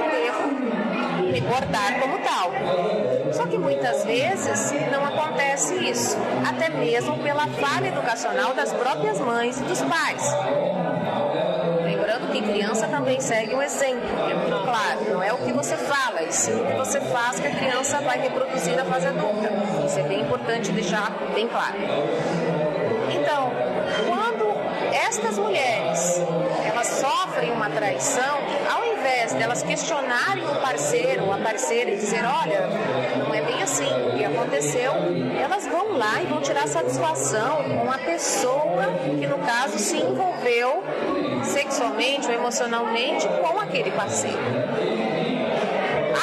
portar 1.56 2.00
como 2.00 2.20
tal. 2.20 2.52
Só 3.32 3.46
que 3.46 3.58
muitas 3.58 4.04
vezes 4.04 4.74
não 4.92 5.06
acontece 5.06 5.74
isso, 5.90 6.18
até 6.48 6.70
mesmo 6.70 7.18
pela 7.20 7.48
falha 7.48 7.88
educacional 7.88 8.54
das 8.54 8.74
próprias 8.74 9.20
mães 9.20 9.60
e 9.62 9.64
dos 9.64 9.82
pais 9.82 10.36
que 12.36 12.42
criança 12.42 12.86
também 12.88 13.20
segue 13.22 13.56
um 13.56 13.62
exemplo, 13.62 14.10
é 14.30 14.34
muito 14.34 14.64
claro. 14.64 15.10
Não 15.10 15.24
é 15.24 15.32
o 15.32 15.38
que 15.38 15.54
você 15.54 15.78
fala, 15.78 16.22
e 16.22 16.32
sim 16.34 16.54
o 16.54 16.66
que 16.66 16.74
você 16.74 17.00
faz 17.00 17.40
que 17.40 17.48
a 17.48 17.52
criança 17.52 18.02
vai 18.02 18.20
reproduzir 18.20 18.76
na 18.76 18.84
fase 18.84 19.08
adulta. 19.08 19.50
Isso 19.86 20.00
é 20.00 20.04
bem 20.04 20.22
importante 20.22 20.72
deixar 20.74 21.12
bem 21.34 21.48
claro. 21.48 21.76
Então, 23.10 23.52
quando 24.06 24.54
estas 24.94 25.38
mulheres 25.38 26.22
elas 26.66 26.88
sofrem 26.88 27.52
uma 27.52 27.70
traição, 27.70 28.38
ao 29.26 29.32
invés 29.32 29.34
delas 29.34 29.64
questionarem 29.64 30.46
o 30.46 30.56
parceiro 30.62 31.32
a 31.32 31.38
parceira 31.38 31.92
e 31.92 31.96
dizer, 31.96 32.24
olha, 32.24 32.68
não 33.18 33.34
é 33.34 33.42
bem 33.42 33.64
assim 33.64 33.88
o 34.08 34.16
que 34.16 34.24
aconteceu, 34.24 34.92
elas 35.42 35.66
vão 35.66 35.98
lá 35.98 36.22
e 36.22 36.28
vão 36.28 36.42
tirar 36.42 36.68
satisfação 36.68 37.64
com 37.64 37.92
a 37.92 37.98
pessoa 37.98 38.86
que 39.20 39.26
no 39.26 39.40
caso 39.40 39.80
se 39.80 39.98
envolveu 39.98 40.84
sexualmente 41.44 42.28
ou 42.28 42.34
emocionalmente 42.34 43.28
com 43.28 43.60
aquele 43.60 43.90
parceiro. 43.92 44.38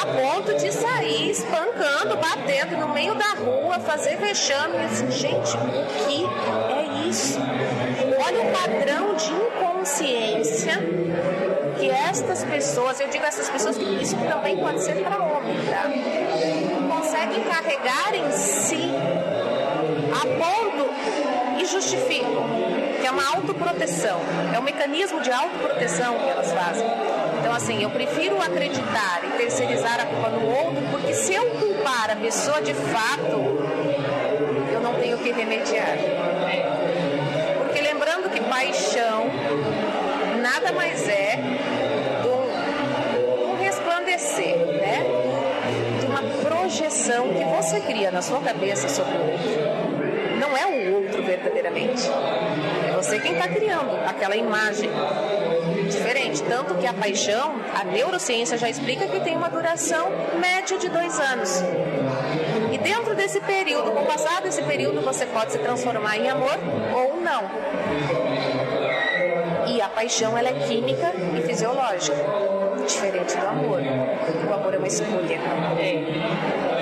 A 0.01 0.05
ponto 0.05 0.53
de 0.57 0.71
sair 0.71 1.31
espancando, 1.31 2.15
batendo 2.17 2.77
no 2.77 2.93
meio 2.93 3.15
da 3.15 3.33
rua, 3.33 3.79
fazer 3.79 4.17
vexame. 4.17 4.77
Assim, 4.77 5.11
gente, 5.11 5.55
o 5.55 6.05
que 6.05 6.25
é 6.73 7.07
isso? 7.07 7.39
Olha 8.25 8.41
o 8.41 8.51
padrão 8.51 9.15
de 9.15 9.31
inconsciência 9.31 10.81
estas 11.93 12.43
pessoas, 12.43 12.99
eu 12.99 13.07
digo 13.07 13.25
essas 13.25 13.49
pessoas 13.49 13.77
isso 13.77 14.15
também 14.17 14.57
pode 14.57 14.81
ser 14.81 14.95
para 15.03 15.17
homem, 15.17 15.55
tá? 15.65 15.83
Conseguem 16.95 17.43
carregar 17.43 18.13
em 18.15 18.31
si 18.31 18.91
a 20.11 20.25
ponto 20.37 20.89
e 21.59 21.65
justificam 21.65 22.73
que 22.99 23.07
é 23.07 23.11
uma 23.11 23.35
autoproteção, 23.35 24.19
é 24.53 24.59
um 24.59 24.63
mecanismo 24.63 25.19
de 25.21 25.29
autoproteção 25.31 26.17
que 26.19 26.29
elas 26.29 26.51
fazem. 26.53 26.87
Então, 27.39 27.53
assim, 27.53 27.83
eu 27.83 27.89
prefiro 27.89 28.41
acreditar 28.41 29.19
e 29.25 29.37
terceirizar 29.37 29.99
a 29.99 30.05
culpa 30.05 30.29
no 30.29 30.47
outro, 30.49 30.81
porque 30.89 31.13
se 31.13 31.33
eu 31.33 31.45
culpar 31.51 32.11
a 32.11 32.15
pessoa 32.15 32.61
de 32.61 32.73
fato, 32.73 33.59
eu 34.71 34.79
não 34.79 34.93
tenho 34.93 35.17
que 35.17 35.33
remediar. 35.33 35.97
Porque 37.57 37.81
lembrando 37.81 38.29
que 38.29 38.39
paixão 38.39 39.29
nada 40.41 40.71
mais 40.71 41.07
é 41.09 41.37
na 48.13 48.21
sua 48.21 48.39
cabeça 48.41 48.87
sobre 48.87 49.17
o 49.17 49.31
outro. 49.31 50.39
Não 50.39 50.55
é 50.55 50.65
o 50.67 50.95
outro 50.95 51.23
verdadeiramente. 51.23 52.07
É 52.87 52.95
você 52.95 53.19
quem 53.19 53.33
está 53.33 53.47
criando 53.47 53.91
aquela 54.07 54.35
imagem 54.35 54.89
diferente. 55.89 56.43
Tanto 56.43 56.75
que 56.75 56.85
a 56.85 56.93
paixão, 56.93 57.55
a 57.73 57.83
neurociência 57.83 58.57
já 58.57 58.69
explica 58.69 59.07
que 59.07 59.19
tem 59.21 59.35
uma 59.35 59.49
duração 59.49 60.11
média 60.39 60.77
de 60.77 60.89
dois 60.89 61.19
anos. 61.19 61.63
E 62.71 62.77
dentro 62.77 63.15
desse 63.15 63.39
período, 63.41 63.91
com 63.91 64.01
o 64.01 64.05
passar 64.05 64.41
desse 64.41 64.61
período, 64.61 65.01
você 65.01 65.25
pode 65.25 65.51
se 65.51 65.57
transformar 65.57 66.17
em 66.17 66.29
amor 66.29 66.57
ou 66.93 67.19
não. 67.19 67.43
E 69.67 69.81
a 69.81 69.89
paixão 69.89 70.37
ela 70.37 70.49
é 70.49 70.53
química 70.67 71.13
e 71.35 71.41
fisiológica, 71.41 72.17
diferente 72.85 73.35
do 73.35 73.47
amor. 73.47 73.79
O 73.79 74.53
amor 74.53 74.73
é 74.73 74.77
uma 74.77 74.87
escolha. 74.87 75.39
É. 75.79 76.72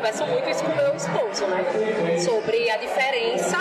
Conversa 0.00 0.24
muito 0.24 0.48
isso 0.48 0.64
com 0.64 0.74
meu 0.74 0.96
esposo, 0.96 1.46
né? 1.46 2.18
Sobre 2.18 2.70
a 2.70 2.78
diferença 2.78 3.58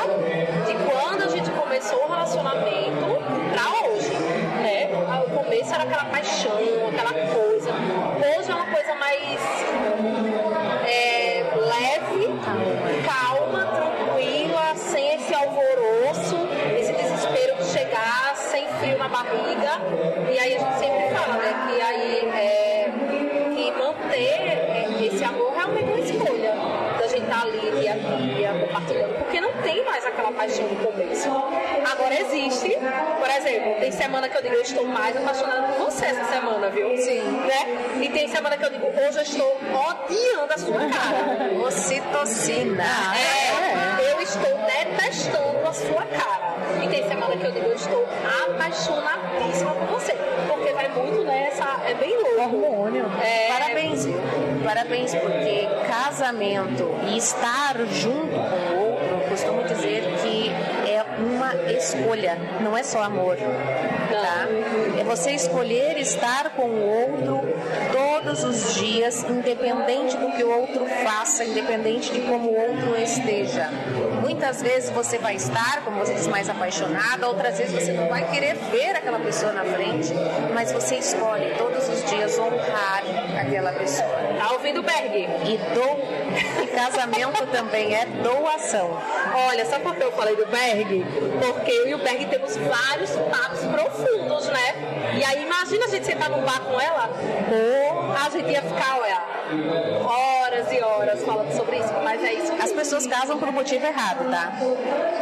de 0.65 0.73
quando 0.89 1.23
a 1.23 1.27
gente 1.27 1.51
começou 1.51 2.05
o 2.05 2.07
relacionamento 2.07 3.21
pra 3.51 3.89
hoje, 3.89 4.13
né? 4.63 4.87
O 5.27 5.43
começo 5.43 5.73
era 5.73 5.83
aquela 5.83 6.05
paixão, 6.05 6.57
aquela 6.87 7.11
coisa. 7.11 7.38
Paixão 30.49 30.67
do 30.67 30.75
começo. 30.77 31.29
Agora 31.91 32.19
existe, 32.19 32.75
por 33.19 33.29
exemplo, 33.29 33.79
tem 33.79 33.91
semana 33.91 34.27
que 34.27 34.37
eu 34.37 34.41
digo 34.41 34.55
eu 34.55 34.61
estou 34.61 34.85
mais 34.85 35.15
apaixonada 35.15 35.73
por 35.73 35.85
você 35.85 36.05
essa 36.05 36.25
semana, 36.25 36.69
viu? 36.69 36.97
Sim. 36.97 37.21
Né? 37.21 38.01
E 38.01 38.09
tem 38.09 38.27
semana 38.27 38.57
que 38.57 38.65
eu 38.65 38.69
digo 38.71 38.87
hoje 38.87 39.17
eu 39.17 39.21
estou 39.21 39.57
odiando 39.73 40.53
a 40.53 40.57
sua 40.57 40.79
cara. 40.89 41.53
Ocitocina. 41.67 42.83
É, 43.15 44.11
eu 44.11 44.21
estou 44.21 44.57
detestando 44.65 45.67
a 45.67 45.73
sua 45.73 46.05
cara. 46.05 46.55
E 46.83 46.87
tem 46.87 47.07
semana 47.07 47.37
que 47.37 47.45
eu 47.45 47.51
digo 47.51 47.67
eu 47.67 47.75
estou 47.75 48.07
apaixonadíssima 48.43 49.71
por 49.75 49.99
você. 49.99 50.13
Porque 50.47 50.73
vai 50.73 50.89
muito 50.89 51.23
nessa. 51.23 51.65
É 51.87 51.93
bem 51.93 52.15
louco. 52.17 52.41
Hormônio. 52.41 53.05
É, 53.21 53.47
Parabéns, 53.47 54.05
viu? 54.05 54.19
Parabéns, 54.63 55.13
porque 55.15 55.67
casamento 55.87 56.89
e 57.07 57.17
estar 57.17 57.75
junto 57.91 58.29
com 58.29 58.75
o 58.75 58.78
uma 61.79 62.01
escolha, 62.01 62.37
não 62.61 62.77
é 62.77 62.83
só 62.83 63.01
amor. 63.03 63.37
Tá? 64.21 64.47
É 64.99 65.03
você 65.03 65.31
escolher 65.31 65.97
estar 65.97 66.51
com 66.51 66.63
o 66.63 66.81
outro 66.81 67.41
todos 67.91 68.43
os 68.43 68.75
dias, 68.75 69.23
independente 69.23 70.17
do 70.17 70.31
que 70.31 70.43
o 70.43 70.59
outro 70.59 70.85
faça, 71.03 71.43
independente 71.45 72.11
de 72.11 72.21
como 72.21 72.49
o 72.49 72.55
outro 72.55 73.01
esteja. 73.01 73.69
Muitas 74.21 74.61
vezes 74.61 74.89
você 74.89 75.17
vai 75.17 75.35
estar, 75.35 75.83
como 75.83 75.99
você 75.99 76.13
diz, 76.13 76.27
mais 76.27 76.49
apaixonada, 76.49 77.27
outras 77.27 77.57
vezes 77.57 77.73
você 77.73 77.93
não 77.93 78.07
vai 78.07 78.29
querer 78.29 78.55
ver 78.55 78.95
aquela 78.95 79.19
pessoa 79.19 79.51
na 79.53 79.63
frente, 79.63 80.13
mas 80.53 80.71
você 80.71 80.95
escolhe 80.95 81.55
todos 81.57 81.87
os 81.87 82.03
dias 82.09 82.37
honrar 82.37 83.03
aquela 83.39 83.71
pessoa. 83.71 84.09
Tá 84.37 84.51
ouvindo, 84.53 84.83
Berg? 84.83 85.29
E 85.45 85.57
do 85.73 86.63
e 86.63 86.67
casamento 86.67 87.45
também 87.51 87.95
é 87.95 88.05
doação. 88.05 88.97
Olha, 89.49 89.65
sabe 89.65 89.83
por 89.83 89.95
que 89.95 90.03
eu 90.03 90.11
falei 90.11 90.35
do 90.35 90.45
Berg? 90.47 91.05
Porque 91.45 91.71
eu 91.71 91.87
e 91.87 91.95
o 91.95 91.97
Berg 91.99 92.25
temos 92.25 92.55
vários 92.57 93.11
papos 93.11 93.59
profundos, 93.61 94.08
né? 94.51 95.17
E 95.19 95.23
aí 95.23 95.43
imagina 95.43 95.85
a 95.85 95.89
gente 95.89 96.05
sentar 96.05 96.29
num 96.29 96.41
bar 96.43 96.61
com 96.61 96.79
ela, 96.79 97.09
ou 97.51 98.11
a 98.13 98.29
gente 98.29 98.51
ia 98.51 98.61
ficar, 98.61 98.99
olha, 98.99 99.21
horas 100.05 100.71
e 100.71 100.81
horas 100.81 101.23
falando 101.23 101.51
sobre 101.55 101.77
isso, 101.77 101.93
mas 102.03 102.23
é 102.23 102.33
isso. 102.33 102.53
As 102.61 102.71
pessoas 102.71 103.07
casam 103.07 103.37
por 103.39 103.49
um 103.49 103.51
motivo 103.51 103.85
errado, 103.85 104.29
tá? 104.29 104.53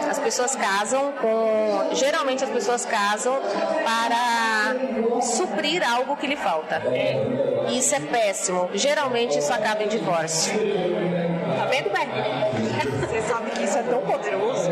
As 0.09 0.19
pessoas 0.19 0.55
casam 0.55 1.13
com. 1.13 1.89
Geralmente 1.93 2.43
as 2.43 2.49
pessoas 2.49 2.85
casam 2.85 3.39
para 3.83 5.21
suprir 5.21 5.81
algo 5.87 6.15
que 6.17 6.27
lhe 6.27 6.35
falta. 6.35 6.81
E 7.69 7.79
isso 7.79 7.95
é 7.95 7.99
péssimo. 7.99 8.69
Geralmente 8.73 9.37
isso 9.37 9.53
acaba 9.53 9.83
em 9.83 9.87
divórcio. 9.87 10.53
Tá 11.57 11.65
vendo, 11.65 11.89
Berg? 11.89 12.07
Você 13.07 13.21
sabe 13.21 13.51
que 13.51 13.63
isso 13.63 13.77
é 13.77 13.83
tão 13.83 14.01
poderoso 14.01 14.69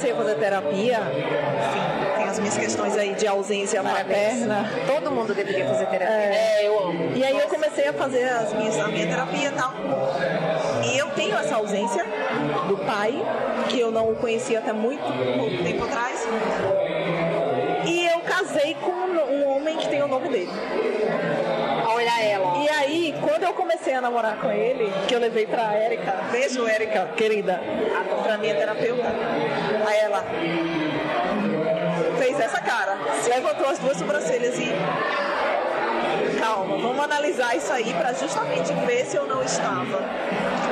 comecei 0.00 0.12
a 0.12 0.16
fazer 0.16 0.34
terapia. 0.36 0.98
Enfim, 0.98 2.16
tem 2.16 2.24
as 2.24 2.38
minhas 2.38 2.56
questões 2.56 2.96
aí 2.96 3.14
de 3.14 3.26
ausência 3.26 3.82
Parabéns. 3.82 4.46
materna. 4.46 4.70
Todo 4.86 5.10
mundo 5.10 5.34
deveria 5.34 5.66
fazer 5.66 5.86
terapia. 5.86 6.16
É, 6.16 6.66
eu 6.66 6.78
amo. 6.86 7.12
E 7.14 7.22
aí 7.22 7.38
eu 7.38 7.48
comecei 7.48 7.86
a 7.86 7.92
fazer 7.92 8.24
as 8.24 8.52
minhas, 8.54 8.78
a 8.78 8.88
minha 8.88 9.06
terapia 9.06 9.48
e 9.48 9.52
tal. 9.52 9.74
E 10.84 10.98
eu 10.98 11.10
tenho 11.10 11.36
essa 11.36 11.56
ausência 11.56 12.04
do 12.66 12.78
pai, 12.78 13.14
que 13.68 13.78
eu 13.78 13.90
não 13.90 14.14
conhecia 14.14 14.60
até 14.60 14.72
muito 14.72 15.02
pouco 15.02 15.62
tempo 15.62 15.84
atrás. 15.84 16.26
E 17.86 18.06
eu 18.06 18.20
casei 18.20 18.74
com 18.80 18.90
um 18.90 19.56
homem 19.56 19.76
que 19.76 19.88
tem 19.88 20.02
o 20.02 20.08
nome 20.08 20.28
dele. 20.30 20.50
Olha 21.86 22.24
ela. 22.24 22.58
E 22.58 22.68
aí, 22.70 23.09
quando 23.20 23.42
eu 23.44 23.52
comecei 23.54 23.94
a 23.94 24.00
namorar 24.00 24.36
com 24.38 24.50
ele, 24.50 24.92
que 25.06 25.14
eu 25.14 25.20
levei 25.20 25.46
pra 25.46 25.74
Érica, 25.74 26.12
beijo 26.30 26.66
Érica, 26.66 27.08
querida, 27.16 27.60
pra 28.22 28.38
minha 28.38 28.54
terapeuta, 28.54 29.08
aí 29.86 29.98
ela 29.98 30.24
fez 32.18 32.40
essa 32.40 32.60
cara, 32.60 32.96
levantou 33.28 33.68
as 33.68 33.78
duas 33.78 33.96
sobrancelhas 33.96 34.58
e. 34.58 34.72
Calma, 36.38 36.78
vamos 36.78 37.04
analisar 37.04 37.54
isso 37.54 37.72
aí 37.72 37.92
pra 37.94 38.12
justamente 38.14 38.72
ver 38.86 39.04
se 39.04 39.16
eu 39.16 39.26
não 39.26 39.42
estava 39.42 39.98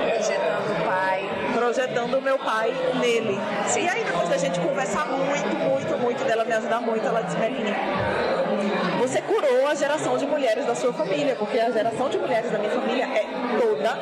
Projetando 0.08 0.70
o 0.70 0.84
pai. 0.86 1.30
projetando 1.54 2.18
o 2.18 2.22
meu 2.22 2.38
pai 2.38 2.72
nele. 2.98 3.38
E 3.76 3.88
aí, 3.88 4.02
depois 4.02 4.28
da 4.28 4.38
gente 4.38 4.58
conversar 4.60 5.06
muito, 5.06 5.56
muito, 5.56 5.98
muito, 5.98 6.24
dela 6.24 6.44
me 6.44 6.52
ajudar 6.54 6.80
muito, 6.80 7.06
ela 7.06 7.22
disse, 7.22 7.36
Belinha, 7.36 7.76
você 9.08 9.22
curou 9.22 9.66
a 9.66 9.74
geração 9.74 10.18
de 10.18 10.26
mulheres 10.26 10.66
da 10.66 10.74
sua 10.74 10.92
família, 10.92 11.34
porque 11.36 11.58
a 11.58 11.70
geração 11.70 12.10
de 12.10 12.18
mulheres 12.18 12.50
da 12.50 12.58
minha 12.58 12.70
família 12.70 13.04
é 13.04 13.24
toda 13.58 13.98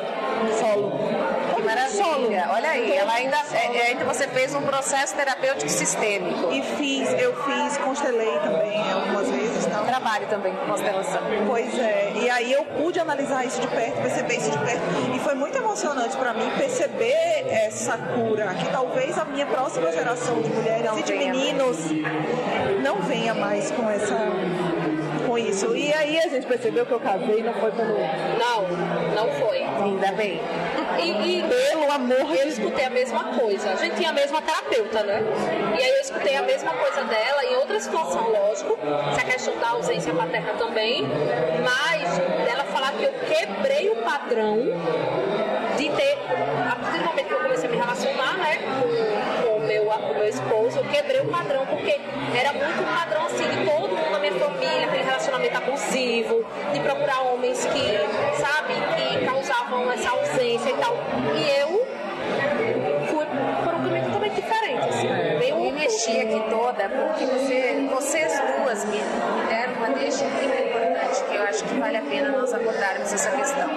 solo. 0.59 0.99
Que 1.55 1.61
maravilha. 1.61 2.49
Olha 2.51 2.69
aí, 2.69 2.81
Toda 2.89 2.95
ela 2.95 3.13
ainda, 3.13 3.37
solo. 3.37 3.55
é, 3.55 3.81
ainda 3.87 4.05
você 4.05 4.27
fez 4.27 4.53
um 4.53 4.61
processo 4.61 5.15
terapêutico 5.15 5.69
sistêmico. 5.69 6.51
E 6.51 6.61
fiz, 6.61 7.09
eu 7.21 7.33
fiz, 7.43 7.77
constelei 7.77 8.37
também 8.39 8.91
algumas 8.91 9.29
vezes, 9.29 9.65
tal. 9.65 9.85
Trabalho 9.85 10.27
também 10.27 10.53
com 10.53 10.65
constelação. 10.65 11.21
Pois 11.47 11.79
é, 11.79 12.11
e 12.15 12.29
aí 12.29 12.51
eu 12.51 12.65
pude 12.65 12.99
analisar 12.99 13.45
isso 13.45 13.61
de 13.61 13.67
perto, 13.67 14.01
perceber 14.01 14.35
isso 14.35 14.51
de 14.51 14.57
perto, 14.57 14.81
e 15.15 15.19
foi 15.19 15.35
muito 15.35 15.57
emocionante 15.57 16.17
pra 16.17 16.33
mim 16.33 16.49
perceber 16.57 17.45
essa 17.49 17.97
cura, 17.97 18.53
que 18.55 18.69
talvez 18.69 19.17
a 19.17 19.25
minha 19.25 19.45
próxima 19.45 19.91
geração 19.91 20.41
de 20.41 20.49
mulheres 20.49 20.85
Não 20.85 20.99
e 20.99 21.03
de 21.03 21.13
venha 21.13 21.31
meninos 21.31 21.77
não 22.83 23.01
venha 23.01 23.33
mais 23.33 23.71
com 23.71 23.89
essa 23.89 24.15
com 25.37 25.49
isso. 25.49 25.75
E 25.75 25.93
aí 25.93 26.17
a 26.19 26.27
gente 26.27 26.47
percebeu 26.47 26.85
que 26.85 26.91
eu 26.91 26.99
casei 26.99 27.43
não 27.43 27.53
foi 27.53 27.71
pelo 27.71 27.93
Não, 28.39 28.67
não 29.15 29.31
foi. 29.33 29.63
Ainda 29.63 30.11
bem. 30.13 30.41
E, 30.99 31.39
e 31.39 31.43
pelo 31.43 31.91
amor 31.91 32.35
eu 32.35 32.47
escutei 32.47 32.85
a 32.85 32.89
mesma 32.89 33.23
coisa. 33.25 33.71
A 33.71 33.75
gente 33.75 33.95
tinha 33.97 34.09
a 34.09 34.13
mesma 34.13 34.41
terapeuta, 34.41 35.03
né? 35.03 35.21
E 35.77 35.83
aí 35.83 35.89
eu 35.89 36.01
escutei 36.01 36.35
a 36.35 36.41
mesma 36.41 36.73
coisa 36.73 37.03
dela 37.03 37.45
em 37.45 37.55
outra 37.55 37.79
situação, 37.79 38.29
lógico. 38.29 38.77
Essa 39.11 39.23
questão 39.25 39.57
da 39.59 39.69
ausência 39.69 40.13
paterna 40.13 40.53
também. 40.53 41.07
Mas 41.63 42.17
dela 42.45 42.63
falar 42.65 42.91
que 42.93 43.03
eu 43.03 43.13
quebrei 43.27 43.89
o 43.89 43.95
padrão 43.97 44.57
de 45.77 45.89
ter, 45.91 46.17
a 46.67 46.75
partir 46.75 46.97
do 46.99 47.05
momento 47.05 47.27
que 47.27 47.33
eu 47.33 47.39
comecei 47.39 47.67
a 47.67 47.71
me 47.71 47.77
relacionar, 47.77 48.37
né, 48.37 48.57
com, 49.43 49.57
o 49.57 49.59
meu, 49.59 49.85
com 49.85 50.13
meu 50.15 50.27
esposo, 50.27 50.79
eu 50.79 50.85
quebrei 50.85 51.21
o 51.21 51.25
padrão, 51.25 51.65
porque 51.67 51.99
era 52.35 52.53
muito 52.53 52.81
um 52.81 52.95
padrão 52.95 53.25
assim 53.27 53.47
de 53.47 53.65
procurar 56.87 57.21
homens 57.33 57.65
que, 57.65 58.41
sabe, 58.41 58.73
que 58.95 59.25
causavam 59.25 59.91
essa 59.91 60.09
ausência 60.09 60.69
e 60.69 60.73
tal. 60.77 60.95
E 61.35 61.59
eu 61.59 61.85
fui 63.07 63.25
por 63.25 63.73
um 63.73 63.83
caminho 63.83 64.05
totalmente 64.05 64.35
diferente, 64.35 64.89
assim. 64.89 65.07
Bem 65.39 65.49
Eu 65.49 65.59
me 65.59 65.71
mexi 65.73 66.21
aqui 66.21 66.41
toda 66.49 66.89
porque 66.89 67.25
você, 67.25 67.87
vocês 67.93 68.41
duas 68.57 68.85
me, 68.85 68.97
me 68.97 69.47
deram 69.47 69.73
uma 69.73 69.89
deixa 69.89 70.23
muito 70.23 70.45
importante 70.45 71.23
que 71.29 71.35
eu 71.35 71.43
acho 71.43 71.63
que 71.65 71.73
vale 71.75 71.97
a 71.97 72.01
pena 72.01 72.31
nós 72.31 72.53
abordarmos 72.53 73.13
essa 73.13 73.31
questão. 73.31 73.69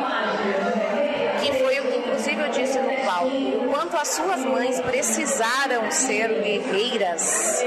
Que 1.40 1.52
foi 1.54 1.80
o 1.80 1.84
que 1.84 1.98
inclusive 1.98 2.40
eu 2.40 2.48
disse 2.48 2.78
no 2.78 2.94
palco. 3.04 3.26
O 3.26 3.68
quanto 3.72 3.96
as 3.96 4.08
suas 4.08 4.44
mães 4.44 4.80
precisaram 4.80 5.90
ser 5.90 6.28
guerreiras 6.42 7.64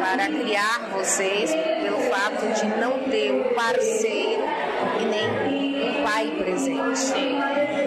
para 0.00 0.26
criar 0.28 0.88
vocês 0.92 1.54
pelo 1.54 1.93
fato 2.14 2.46
de 2.46 2.66
não 2.78 3.00
ter 3.10 3.32
um 3.32 3.54
parceiro 3.54 4.44
e 5.00 5.04
nem 5.04 5.98
um 5.98 6.04
pai 6.04 6.30
presente. 6.38 7.12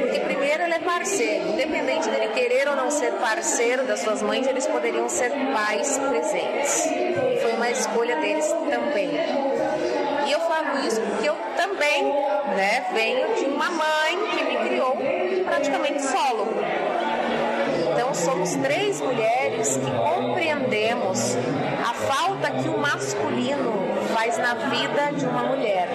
Porque 0.02 0.20
primeiro 0.20 0.64
ele 0.64 0.74
é 0.74 0.80
parceiro, 0.80 1.48
independente 1.48 2.10
dele 2.10 2.28
querer 2.34 2.68
ou 2.68 2.76
não 2.76 2.92
ser 2.92 3.14
parceiro 3.14 3.86
das 3.86 4.02
suas 4.02 4.22
mães, 4.22 4.46
eles 4.46 4.68
poderiam 4.68 5.08
ser 5.08 5.32
pais 5.54 5.98
presentes. 5.98 6.90
Foi 7.42 7.54
uma 7.54 7.72
escolha 7.72 8.18
deles 8.18 8.46
também. 8.70 9.12
E 10.28 10.32
eu 10.32 10.40
falo 10.42 10.86
isso 10.86 11.00
porque 11.00 11.30
eu 11.30 11.36
também 11.56 12.04
né, 12.04 12.86
venho 12.94 13.34
de 13.36 13.46
uma 13.46 13.70
mãe 13.70 14.18
que 14.32 14.44
me 14.44 14.58
criou 14.68 14.98
praticamente 15.46 16.02
solo. 16.02 16.48
Somos 18.28 18.58
três 18.58 19.00
mulheres 19.00 19.78
que 19.78 19.90
compreendemos 19.90 21.38
a 21.82 21.94
falta 21.94 22.52
que 22.52 22.68
o 22.68 22.78
masculino 22.78 23.72
faz 24.14 24.38
na 24.38 24.54
vida 24.54 25.14
de 25.18 25.26
uma 25.26 25.44
mulher. 25.44 25.88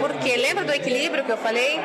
Porque 0.00 0.36
lembra 0.36 0.64
do 0.64 0.72
equilíbrio 0.74 1.24
que 1.24 1.32
eu 1.32 1.38
falei? 1.38 1.80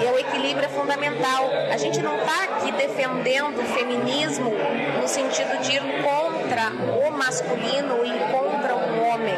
E 0.00 0.04
o 0.04 0.16
equilíbrio 0.16 0.66
é 0.66 0.68
fundamental. 0.68 1.50
A 1.72 1.76
gente 1.76 2.00
não 2.00 2.18
está 2.18 2.44
aqui 2.44 2.70
defendendo 2.70 3.58
o 3.60 3.64
feminismo 3.64 4.52
no 5.00 5.08
sentido 5.08 5.60
de 5.60 5.72
ir 5.72 5.82
contra 6.04 6.70
o 7.04 7.10
masculino 7.10 8.04
e 8.04 8.12
contra 8.30 8.76
um 8.76 9.08
homem 9.08 9.34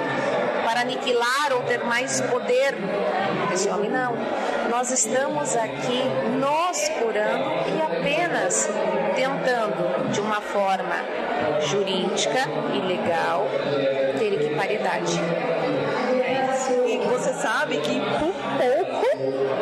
para 0.67 0.83
aniquilar 0.83 1.55
ou 1.55 1.63
ter 1.63 1.83
mais 1.83 2.21
poder 2.21 2.75
esse 3.55 3.71
homem 3.71 3.89
não. 3.89 4.13
Nós 4.71 4.93
estamos 4.93 5.57
aqui 5.57 6.01
nos 6.39 6.89
curando 6.91 7.51
e 7.77 7.83
apenas 7.83 8.69
tentando, 9.17 10.13
de 10.13 10.21
uma 10.21 10.41
forma 10.41 10.95
jurídica 11.61 12.47
e 12.73 12.79
legal, 12.87 13.49
ter 14.17 14.35
equiparidade. 14.35 15.21
E 16.87 16.99
você 16.99 17.33
sabe 17.33 17.79
que 17.79 18.01
por 18.01 18.33
pouco 18.59 19.07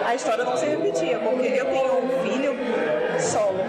a 0.06 0.14
história 0.14 0.44
não 0.44 0.58
se 0.58 0.66
repetia, 0.66 1.18
porque 1.18 1.46
eu 1.46 1.64
tenho 1.64 2.04
um 2.04 2.22
filho 2.22 2.56
solo, 3.18 3.60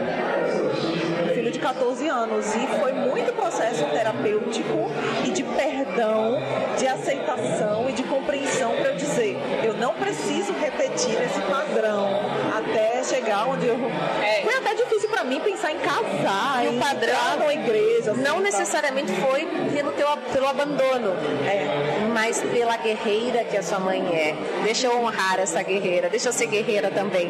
um 1.23 1.27
filho 1.33 1.51
de 1.51 1.59
14 1.59 2.07
anos, 2.09 2.53
e 2.53 2.67
foi 2.79 2.91
muito 2.91 3.31
processo 3.33 3.85
terapêutico 3.85 4.91
e 5.25 5.31
de 5.31 5.43
perdão, 5.43 6.37
de 6.77 6.85
aceitação 6.85 7.89
e 7.89 7.93
de 7.93 8.03
compreensão 8.03 8.73
dizer, 9.09 9.37
eu 9.63 9.73
não 9.75 9.93
preciso 9.93 10.53
repetir 10.53 11.19
esse 11.21 11.39
padrão 11.41 12.09
até 12.55 13.03
chegar 13.03 13.47
onde 13.47 13.67
eu. 13.67 13.75
É. 14.23 14.41
Foi 14.43 14.53
até 14.55 14.73
difícil 14.75 15.09
para 15.09 15.23
mim 15.23 15.39
pensar 15.39 15.71
em 15.71 15.79
casar, 15.79 16.63
E 16.63 16.67
o 16.69 16.73
em 16.73 16.79
padrão 16.79 17.09
entrar 17.09 17.37
numa 17.37 17.53
igreja. 17.53 18.11
assim, 18.11 18.21
Não 18.21 18.35
tá? 18.35 18.41
necessariamente 18.41 19.11
foi 19.13 19.45
pelo, 19.73 19.91
teu, 19.93 20.07
pelo 20.31 20.47
abandono, 20.47 21.11
É. 21.45 22.07
mas 22.13 22.39
pela 22.41 22.77
guerreira 22.77 23.43
que 23.43 23.57
a 23.57 23.63
sua 23.63 23.79
mãe 23.79 24.01
é. 24.13 24.35
Deixa 24.63 24.87
eu 24.87 24.97
honrar 25.03 25.39
essa 25.39 25.61
guerreira, 25.63 26.09
deixa 26.09 26.29
eu 26.29 26.33
ser 26.33 26.47
guerreira 26.47 26.91
também. 26.91 27.29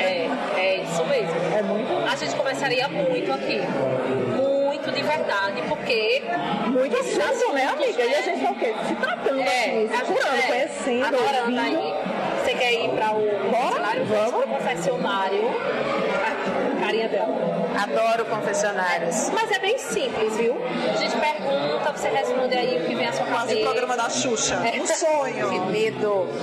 É, 0.00 0.28
é 0.58 0.82
isso 0.82 1.04
mesmo. 1.06 1.34
É 1.56 1.62
muito. 1.62 1.92
A 2.10 2.16
gente 2.16 2.34
conversaria 2.34 2.88
muito 2.88 3.32
aqui. 3.32 3.60
De 4.94 5.02
verdade, 5.02 5.62
porque. 5.68 6.22
Muito 6.66 6.96
assunto, 6.96 7.52
né, 7.52 7.64
amiga? 7.66 8.02
E 8.02 8.14
a 8.14 8.22
gente 8.22 8.44
tá 8.44 8.50
o 8.50 8.54
quê? 8.54 8.74
Se 8.86 8.94
tratando 8.94 9.40
É, 9.40 9.64
aqui, 9.64 9.88
se 9.88 9.94
a 9.94 10.00
curando, 10.04 10.36
é, 10.36 10.42
conhecendo, 10.46 11.04
adorando 11.06 11.40
ouvindo. 11.40 11.60
aí. 11.60 11.94
Você 12.44 12.54
quer 12.54 12.72
ir 12.74 12.88
para 12.90 13.12
o 13.12 13.20
confessionário? 13.50 14.04
vamos. 14.06 14.30
Para 14.30 14.38
o 14.38 14.48
confessionário. 14.48 15.48
A 16.76 16.84
carinha 16.84 17.08
dela. 17.08 17.34
Adoro 17.82 18.24
confessionários. 18.26 19.30
Mas 19.30 19.50
é 19.50 19.58
bem 19.58 19.78
simples, 19.78 20.36
viu? 20.36 20.56
A 20.92 20.96
gente 20.96 21.16
pergunta, 21.16 21.92
você 21.92 22.08
responde 22.08 22.54
aí 22.56 22.80
o 22.80 22.86
que 22.86 22.94
vem 22.94 23.06
à 23.08 23.12
sua 23.12 23.26
Quase 23.26 23.54
o 23.56 23.62
programa 23.62 23.96
da 23.96 24.08
Xuxa. 24.10 24.54
É. 24.64 24.80
Um 24.80 24.86
sonho. 24.86 25.50
Que 25.50 25.58
medo. 25.72 26.28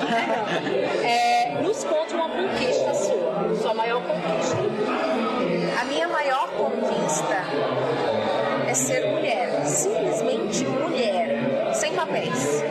É, 1.03 1.57
nos 1.61 1.83
conte 1.83 2.13
uma 2.13 2.29
conquista 2.29 2.93
sua. 2.93 3.55
Sua 3.61 3.73
maior 3.73 4.01
conquista. 4.01 4.57
A 5.79 5.85
minha 5.85 6.07
maior 6.07 6.49
conquista 6.51 7.37
é 8.71 8.73
ser 8.73 9.05
mulher, 9.05 9.65
simplesmente 9.65 10.63
mulher, 10.63 11.73
sem 11.73 11.93
papéis. 11.93 12.63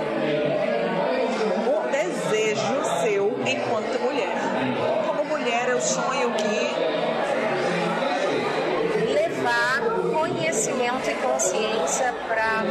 Um 1.68 1.90
desejo 1.90 2.84
seu 3.02 3.38
enquanto 3.46 4.00
mulher. 4.00 4.34
Como 5.06 5.24
mulher, 5.26 5.68
eu 5.68 5.78
sonho 5.78 6.32
que 6.38 6.72
levar 9.12 9.82
conhecimento 10.14 11.10
e 11.10 11.14
consciência 11.16 12.14
para 12.26 12.64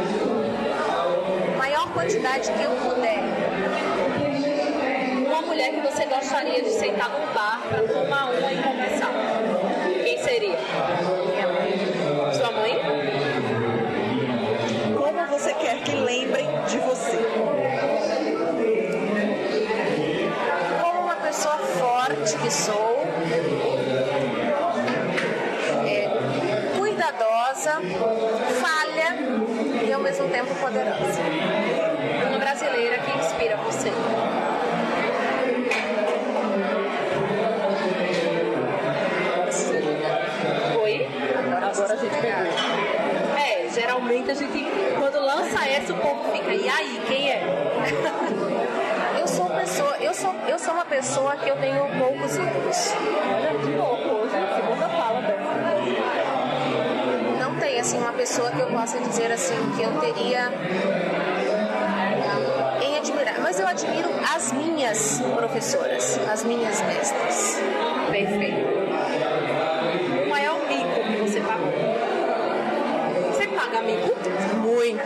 maior 1.56 1.88
quantidade 1.92 2.50
que 2.50 2.62
eu 2.64 2.72
puder. 2.82 3.22
Uma 5.24 5.42
mulher 5.42 5.70
que 5.70 5.80
você 5.82 6.04
gostaria 6.06 6.62
de 6.62 6.70
sentar 6.70 7.08
num 7.10 7.32
bar 7.32 7.62
para 7.68 7.82
tomar 7.86 8.32
uma 8.32 8.52
e 8.52 8.79
gente 42.00 42.20
pegou. 42.20 43.38
É, 43.38 43.68
geralmente 43.72 44.30
a 44.30 44.34
gente, 44.34 44.66
quando 44.98 45.20
lança 45.20 45.66
essa, 45.68 45.92
o 45.92 45.96
povo 45.96 46.32
fica, 46.32 46.54
e 46.54 46.68
aí, 46.68 47.02
quem 47.06 47.30
é? 47.30 47.42
Eu 49.20 49.28
sou 49.28 49.50
pessoa, 49.50 49.96
eu 50.00 50.14
sou, 50.14 50.34
eu 50.48 50.58
sou 50.58 50.72
uma 50.72 50.84
pessoa 50.86 51.36
que 51.36 51.46
eu 51.46 51.56
tenho 51.56 51.86
poucos 51.98 52.36
ídolos. 52.36 52.94
Olha, 53.28 53.58
de 53.58 53.70
novo 53.76 54.14
hoje, 54.14 54.32
segunda 54.56 54.88
fala 54.88 55.20
dessa. 55.20 55.50
Não 57.38 57.54
tem 57.56 57.78
assim 57.78 57.98
uma 57.98 58.12
pessoa 58.14 58.50
que 58.50 58.60
eu 58.60 58.68
possa 58.68 58.98
dizer 58.98 59.30
assim 59.30 59.54
que 59.76 59.82
eu 59.82 59.92
teria 60.00 60.50
em 62.82 62.96
admirar, 62.96 63.40
mas 63.40 63.60
eu 63.60 63.68
admiro 63.68 64.08
as 64.34 64.52
minhas 64.52 65.20
professoras, 65.36 66.18
as 66.26 66.42
minhas 66.42 66.80
mestras. 66.82 67.60
Perfeito. 68.10 68.70
O 70.24 70.28
maior 70.30 70.58
mico 70.66 71.04
que 71.06 71.16
você 71.20 71.40
pagou? 71.40 71.72
Você 73.32 73.46
paga 73.48 73.82
mico? 73.82 74.10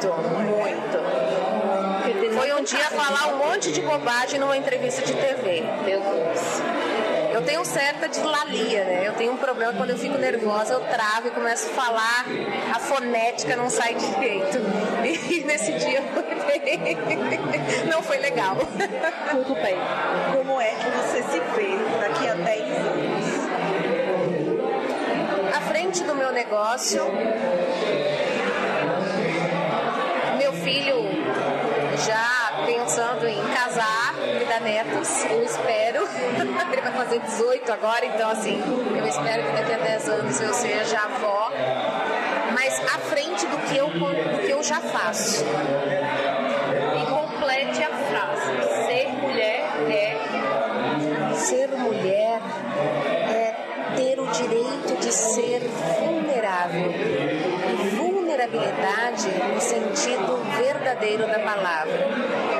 Muito, 0.02 0.08
muito. 0.08 1.04
Foi 2.34 2.52
um 2.52 2.64
dia 2.64 2.84
falar 2.90 3.28
um 3.34 3.38
monte 3.38 3.70
de 3.70 3.80
bobagem 3.80 4.40
numa 4.40 4.56
entrevista 4.56 5.02
de 5.02 5.14
TV. 5.14 5.62
Meu 5.84 6.00
Deus. 6.00 6.40
Eu 7.32 7.42
tenho 7.42 7.64
certa 7.64 8.08
dislalia, 8.08 8.84
né? 8.84 9.06
Eu 9.08 9.12
tenho 9.14 9.32
um 9.32 9.36
problema 9.36 9.72
quando 9.72 9.90
eu 9.90 9.98
fico 9.98 10.16
nervosa, 10.18 10.74
eu 10.74 10.80
travo 10.80 11.28
e 11.28 11.30
começo 11.30 11.68
a 11.68 11.70
falar, 11.74 12.24
a 12.72 12.78
fonética 12.78 13.56
não 13.56 13.68
sai 13.70 13.94
direito. 13.94 14.58
E 15.04 15.44
nesse 15.44 15.72
dia 15.72 16.00
foi 16.02 16.58
bem... 16.60 16.96
não 17.90 18.02
foi 18.02 18.18
legal. 18.18 18.56
Tudo 19.30 19.54
bem. 19.54 19.76
Como 20.32 20.60
é 20.60 20.74
que 20.74 20.88
você 20.90 21.22
se 21.24 21.40
vê 21.54 21.76
daqui 22.00 22.28
a 22.28 22.34
10 22.34 22.62
anos? 22.62 23.24
À 25.56 25.60
frente 25.60 26.02
do 26.04 26.14
meu 26.14 26.32
negócio, 26.32 27.02
filho 30.64 31.04
já 32.06 32.64
pensando 32.64 33.28
em 33.28 33.40
casar 33.54 34.14
e 34.40 34.44
dar 34.46 34.60
netos, 34.62 35.24
eu 35.26 35.44
espero. 35.44 36.08
Ele 36.72 36.80
vai 36.80 36.92
fazer 36.92 37.20
18 37.20 37.72
agora, 37.72 38.06
então 38.06 38.30
assim, 38.30 38.62
eu 38.98 39.06
espero 39.06 39.42
que 39.44 39.52
daqui 39.52 39.72
a 39.74 39.76
10 39.76 40.08
anos 40.08 40.40
eu 40.40 40.54
seja 40.54 40.98
avó, 40.98 41.52
mas 42.54 42.80
à 42.80 42.98
frente 42.98 43.46
do 43.46 43.58
que 43.58 43.76
eu, 43.76 43.88
do 43.88 44.38
que 44.40 44.50
eu 44.50 44.62
já 44.62 44.80
faço. 44.80 45.44
E 45.44 47.06
complete 47.06 47.82
a 47.82 47.90
frase: 47.90 48.86
ser 48.86 49.08
mulher 49.08 49.64
é. 49.90 50.14
Ser 51.34 51.68
mulher 51.68 52.40
é 53.28 53.54
ter 53.96 54.18
o 54.18 54.26
direito 54.28 54.98
de 54.98 55.12
ser 55.12 55.60
feliz 55.60 56.13
Vulnerabilidade 58.44 59.28
no 59.54 59.60
sentido 59.60 60.42
verdadeiro 60.58 61.26
da 61.26 61.38
palavra. 61.38 62.08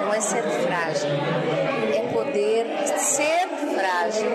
Não 0.01 0.14
é 0.14 0.20
ser 0.20 0.42
frágil, 0.42 1.11
é 1.94 2.01
poder 2.11 2.88
ser 2.97 3.49
frágil 3.75 4.33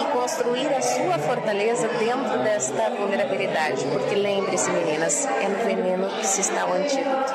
e 0.00 0.04
construir 0.12 0.68
a 0.68 0.80
sua 0.80 1.18
fortaleza 1.18 1.86
dentro 1.88 2.38
desta 2.38 2.88
vulnerabilidade. 2.90 3.84
Porque 3.84 4.14
lembre-se, 4.14 4.70
meninas, 4.70 5.26
é 5.26 5.48
no 5.48 5.64
veneno 5.66 6.08
que 6.08 6.26
se 6.26 6.40
está 6.40 6.66
o 6.66 6.72
antídoto. 6.72 7.34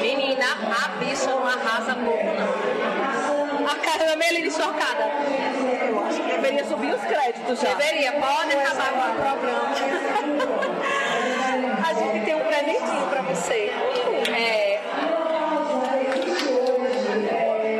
Menina, 0.00 0.46
a 0.46 0.88
bicha 0.98 1.30
não 1.30 1.46
arrasa 1.46 1.94
pouco, 1.94 2.24
não. 2.24 3.66
A 3.68 3.74
cara 3.76 4.04
da 4.04 4.16
Meline 4.16 4.50
chocada. 4.50 5.10
Eu 5.88 6.04
acho 6.04 6.20
que 6.20 6.28
deveria 6.28 6.64
subir 6.64 6.92
os 6.92 7.02
créditos 7.02 7.60
já. 7.60 7.72
Deveria, 7.74 8.12
pode 8.12 8.52
acabar 8.52 8.90
com 8.90 9.10
o 9.10 9.36
programa. 9.36 10.84
a 11.96 12.12
gente 12.12 12.24
tem 12.24 12.34
um 12.34 12.40
presentinho 12.40 13.06
pra 13.08 13.22
você. 13.22 13.70
É. 14.36 14.80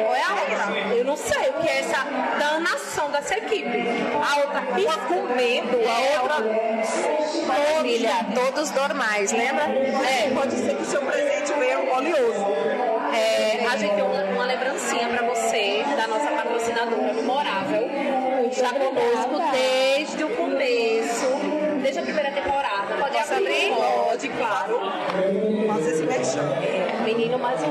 Olha, 0.09 0.95
eu 0.95 1.05
não 1.05 1.17
sei 1.17 1.49
o 1.51 1.53
que 1.55 1.69
é 1.69 1.81
essa 1.81 2.05
danação 2.39 3.11
dessa 3.11 3.37
equipe. 3.37 3.69
A 3.69 4.37
outra 4.39 4.61
Uma 4.61 4.99
com 5.07 5.35
medo, 5.35 5.79
a 5.89 6.23
outra. 6.23 7.45
Maravilha, 7.47 8.27
todos 8.35 8.71
normais, 8.73 9.33
lembra? 9.33 9.65
É, 9.65 10.31
pode 10.35 10.55
ser 10.55 10.77
que 10.77 10.83
o 10.83 10.87
seu 10.87 11.03
presente 11.03 11.53
venha 11.59 11.79
oleoso. 11.79 12.47
É, 13.15 13.67
a 13.67 13.77
gente 13.77 13.95
tem 13.95 14.05
uma, 14.05 14.23
uma 14.25 14.45
lembrancinha 14.47 15.09
pra 15.09 15.27
você 15.29 15.85
da 15.97 16.07
nossa 16.07 16.31
patrocinadora 16.31 17.13
memorável. 17.13 17.91
Está 18.51 18.71
conosco 18.73 19.51
desde 19.53 19.94
Pode, 24.25 24.29
claro. 24.39 24.81
Fazer 25.69 25.91
esse 25.91 26.03
mexão. 26.05 26.45
Menino, 27.05 27.39
mais 27.39 27.61
um. 27.63 27.67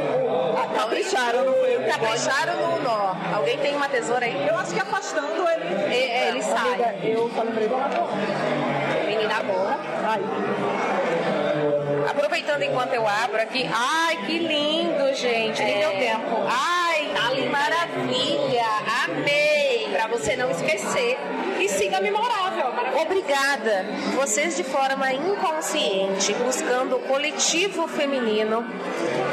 Ah, 0.56 0.68
Capricharam, 0.76 1.46
não 1.46 1.54
foi? 1.54 1.84
Capricharam 1.86 2.54
no 2.78 2.84
nó. 2.84 3.16
Alguém 3.36 3.58
tem 3.58 3.76
uma 3.76 3.90
tesoura 3.90 4.26
aí? 4.26 4.48
Eu 4.48 4.56
acho 4.58 4.72
que 4.74 4.80
afastando 4.80 5.44
ele. 5.50 5.94
É, 5.94 6.30
ele 6.30 6.42
sai. 6.44 6.74
Amiga, 6.74 6.96
eu 7.04 7.32
só 7.36 7.42
lembrei 7.42 7.68
de 7.68 7.74
uma 7.74 7.90
coisa. 7.90 9.06
Menina 9.08 9.44
boa. 9.44 9.80
Ai, 10.06 10.22
Aproveitando 12.10 12.62
enquanto 12.64 12.94
eu 12.94 13.08
abro 13.08 13.42
aqui. 13.42 13.68
Ai, 13.74 14.18
que 14.26 14.38
lindo, 14.40 15.14
gente. 15.16 15.64
Nem 15.64 15.76
É. 15.76 15.80
deu 15.80 15.92
tempo. 16.00 16.44
Ai, 16.48 17.10
Tá 17.16 17.30
que 17.30 17.42
né? 17.42 17.50
maravilha. 17.50 18.66
Pra 20.04 20.18
você 20.18 20.36
não 20.36 20.52
esquecer. 20.52 21.18
E 21.62 21.70
siga 21.70 22.02
memorável. 22.02 22.66
Obrigada. 23.02 23.86
Vocês 24.16 24.58
de 24.58 24.64
forma 24.64 25.14
inconsciente, 25.14 26.34
buscando 26.34 26.98
o 26.98 27.00
coletivo 27.00 27.88
feminino, 27.88 28.66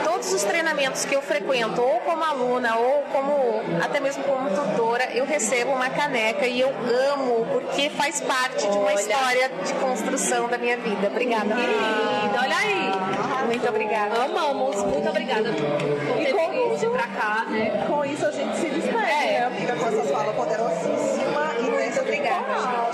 todos 0.04 0.32
os 0.32 0.44
treinamentos 0.44 1.04
que 1.04 1.14
eu 1.16 1.22
frequento, 1.22 1.82
ou 1.82 1.98
como 2.00 2.22
aluna, 2.22 2.76
ou 2.76 3.02
como 3.12 3.62
até 3.82 3.98
mesmo 3.98 4.22
como 4.22 4.48
tutora, 4.50 5.08
eu 5.12 5.26
recebo 5.26 5.72
uma 5.72 5.90
caneca 5.90 6.46
e 6.46 6.60
eu 6.60 6.72
amo, 7.14 7.46
porque 7.50 7.90
faz 7.90 8.20
parte 8.20 8.62
de 8.62 8.78
uma 8.78 8.86
Olha. 8.92 8.94
história 8.94 9.50
de 9.66 9.72
construção 9.74 10.46
da 10.48 10.56
minha 10.56 10.76
vida. 10.76 11.08
Obrigada. 11.08 11.46
Que 11.52 11.60
linda, 11.62 12.40
olha 12.40 12.56
aí. 12.56 13.46
Muito 13.46 13.68
obrigada. 13.68 14.22
Amamos, 14.22 14.76
muito 14.84 15.08
obrigada 15.08 15.50
por 15.50 16.16
ter 16.16 16.32
com 16.32 16.50
vindo 16.52 16.74
isso- 16.76 16.90
pra 16.90 17.06
cá, 17.08 17.44
né? 17.48 17.84
com 17.88 18.04
isso 18.04 18.24
a 18.24 18.30
gente 18.30 18.56
se 18.56 18.66
despede, 18.68 18.96
É? 19.00 19.39
Amiga, 19.70 19.76
com 19.76 19.86
essa 19.86 20.02
fala 20.12 20.32
poderosíssima 20.32 21.54
e 21.58 21.70
nessa 21.70 22.02
temporada. 22.02 22.90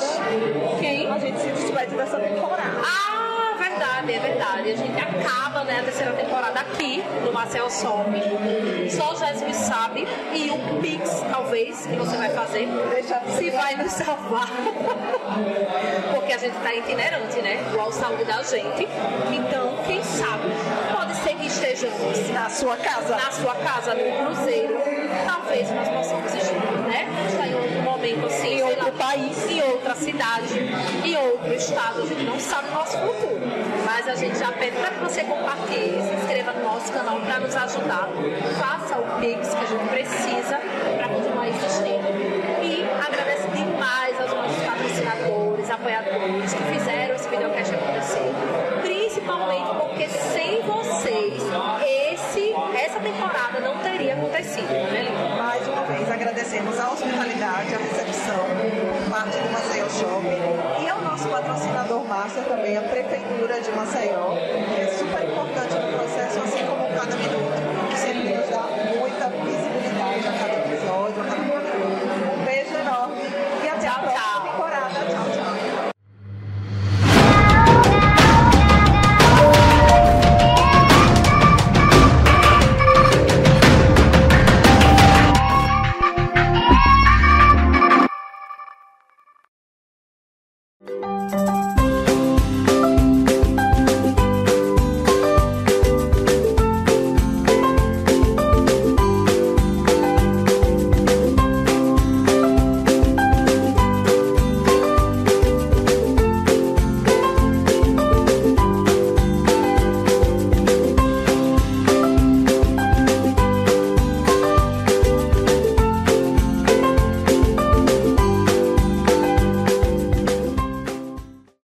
Quem? 0.80 1.10
A 1.10 1.18
gente 1.18 1.40
se 1.40 1.48
despede 1.48 1.94
dessa 1.94 2.18
temporada. 2.18 2.82
Ah, 2.84 3.54
verdade, 3.58 4.12
é 4.12 4.18
verdade. 4.18 4.70
A 4.70 4.76
gente 4.76 5.00
acaba 5.00 5.64
né, 5.64 5.80
a 5.80 5.82
terceira 5.84 6.12
temporada 6.12 6.60
aqui 6.60 7.02
no 7.24 7.32
Marcel 7.32 7.70
Shopping. 7.70 8.90
Só 8.90 9.12
o 9.12 9.16
Jéssica 9.16 9.52
sabe. 9.54 10.06
E 10.32 10.50
o 10.50 10.80
Pix, 10.80 11.24
talvez, 11.30 11.86
que 11.86 11.96
você 11.96 12.16
vai 12.16 12.30
fazer. 12.30 12.68
Se 13.38 13.50
vai 13.50 13.76
nos 13.76 13.92
salvar. 13.92 14.48
Porque 16.14 16.32
a 16.32 16.38
gente 16.38 16.56
tá 16.58 16.74
itinerante, 16.74 17.40
né? 17.40 17.64
Igual 17.72 17.92
saúde 17.92 18.24
da 18.24 18.42
gente. 18.42 18.86
Então, 19.32 19.78
quem 19.86 20.02
sabe? 20.02 20.48
Que 21.26 21.46
estejamos 21.46 22.30
Na 22.30 22.48
sua 22.48 22.76
casa. 22.76 23.16
na 23.16 23.30
sua 23.32 23.54
casa, 23.56 23.94
no 23.94 24.26
cruzeiro, 24.26 24.74
talvez 25.26 25.70
nós 25.70 25.88
possamos 25.88 26.32
né, 26.32 27.08
estar 27.28 27.46
em 27.48 27.54
outro 27.54 27.82
momento 27.82 28.26
assim, 28.26 28.54
Em 28.58 28.62
outro 28.62 28.84
lá, 28.86 28.92
país. 28.92 29.50
em 29.50 29.62
outra 29.62 29.94
cidade, 29.94 30.54
em 31.04 31.16
outro 31.16 31.52
estado, 31.52 32.02
a 32.02 32.06
gente 32.06 32.22
não 32.24 32.38
sabe 32.38 32.68
o 32.68 32.72
nosso 32.74 32.96
futuro. 32.98 33.40
Mas 33.84 34.08
a 34.08 34.14
gente 34.14 34.38
já 34.38 34.52
pede 34.52 34.76
para 34.76 34.90
que 34.90 35.00
você 35.00 35.24
compartilhe, 35.24 36.00
se 36.02 36.14
inscreva 36.14 36.52
no 36.52 36.62
nosso 36.62 36.92
canal 36.92 37.18
para 37.20 37.40
nos 37.40 37.54
ajudar. 37.56 38.08
Faça 38.58 38.98
o 38.98 39.20
Pix 39.20 39.48
que 39.48 39.64
a 39.64 39.66
gente 39.66 39.88
precisa 39.88 40.60
para 40.96 41.08
continuar 41.08 41.48
existindo. 41.48 42.06
E 42.62 42.84
agradece 43.06 43.48
demais 43.48 44.20
aos 44.20 44.32
nossos 44.32 44.62
patrocinadores, 44.64 45.70
apoiadores 45.70 46.54
que 46.54 46.62
agradecemos 56.56 56.80
a 56.80 56.90
hospitalidade, 56.90 57.74
a 57.74 57.78
recepção 57.78 58.46
por 58.46 59.10
parte 59.10 59.38
do 59.38 59.50
Maceió 59.50 59.88
Shopping. 59.88 60.84
E 60.84 60.88
ao 60.88 61.02
nosso 61.02 61.28
patrocinador 61.28 62.04
master 62.04 62.44
também, 62.44 62.76
a 62.76 62.82
Prefeitura 62.82 63.60
de 63.60 63.70
Maceió, 63.72 64.34
que 64.34 64.80
é 64.80 64.86
super 64.96 65.24
importante 65.24 65.74
no 65.74 65.98
processo, 65.98 66.38
assim 66.40 66.66
como 66.66 66.75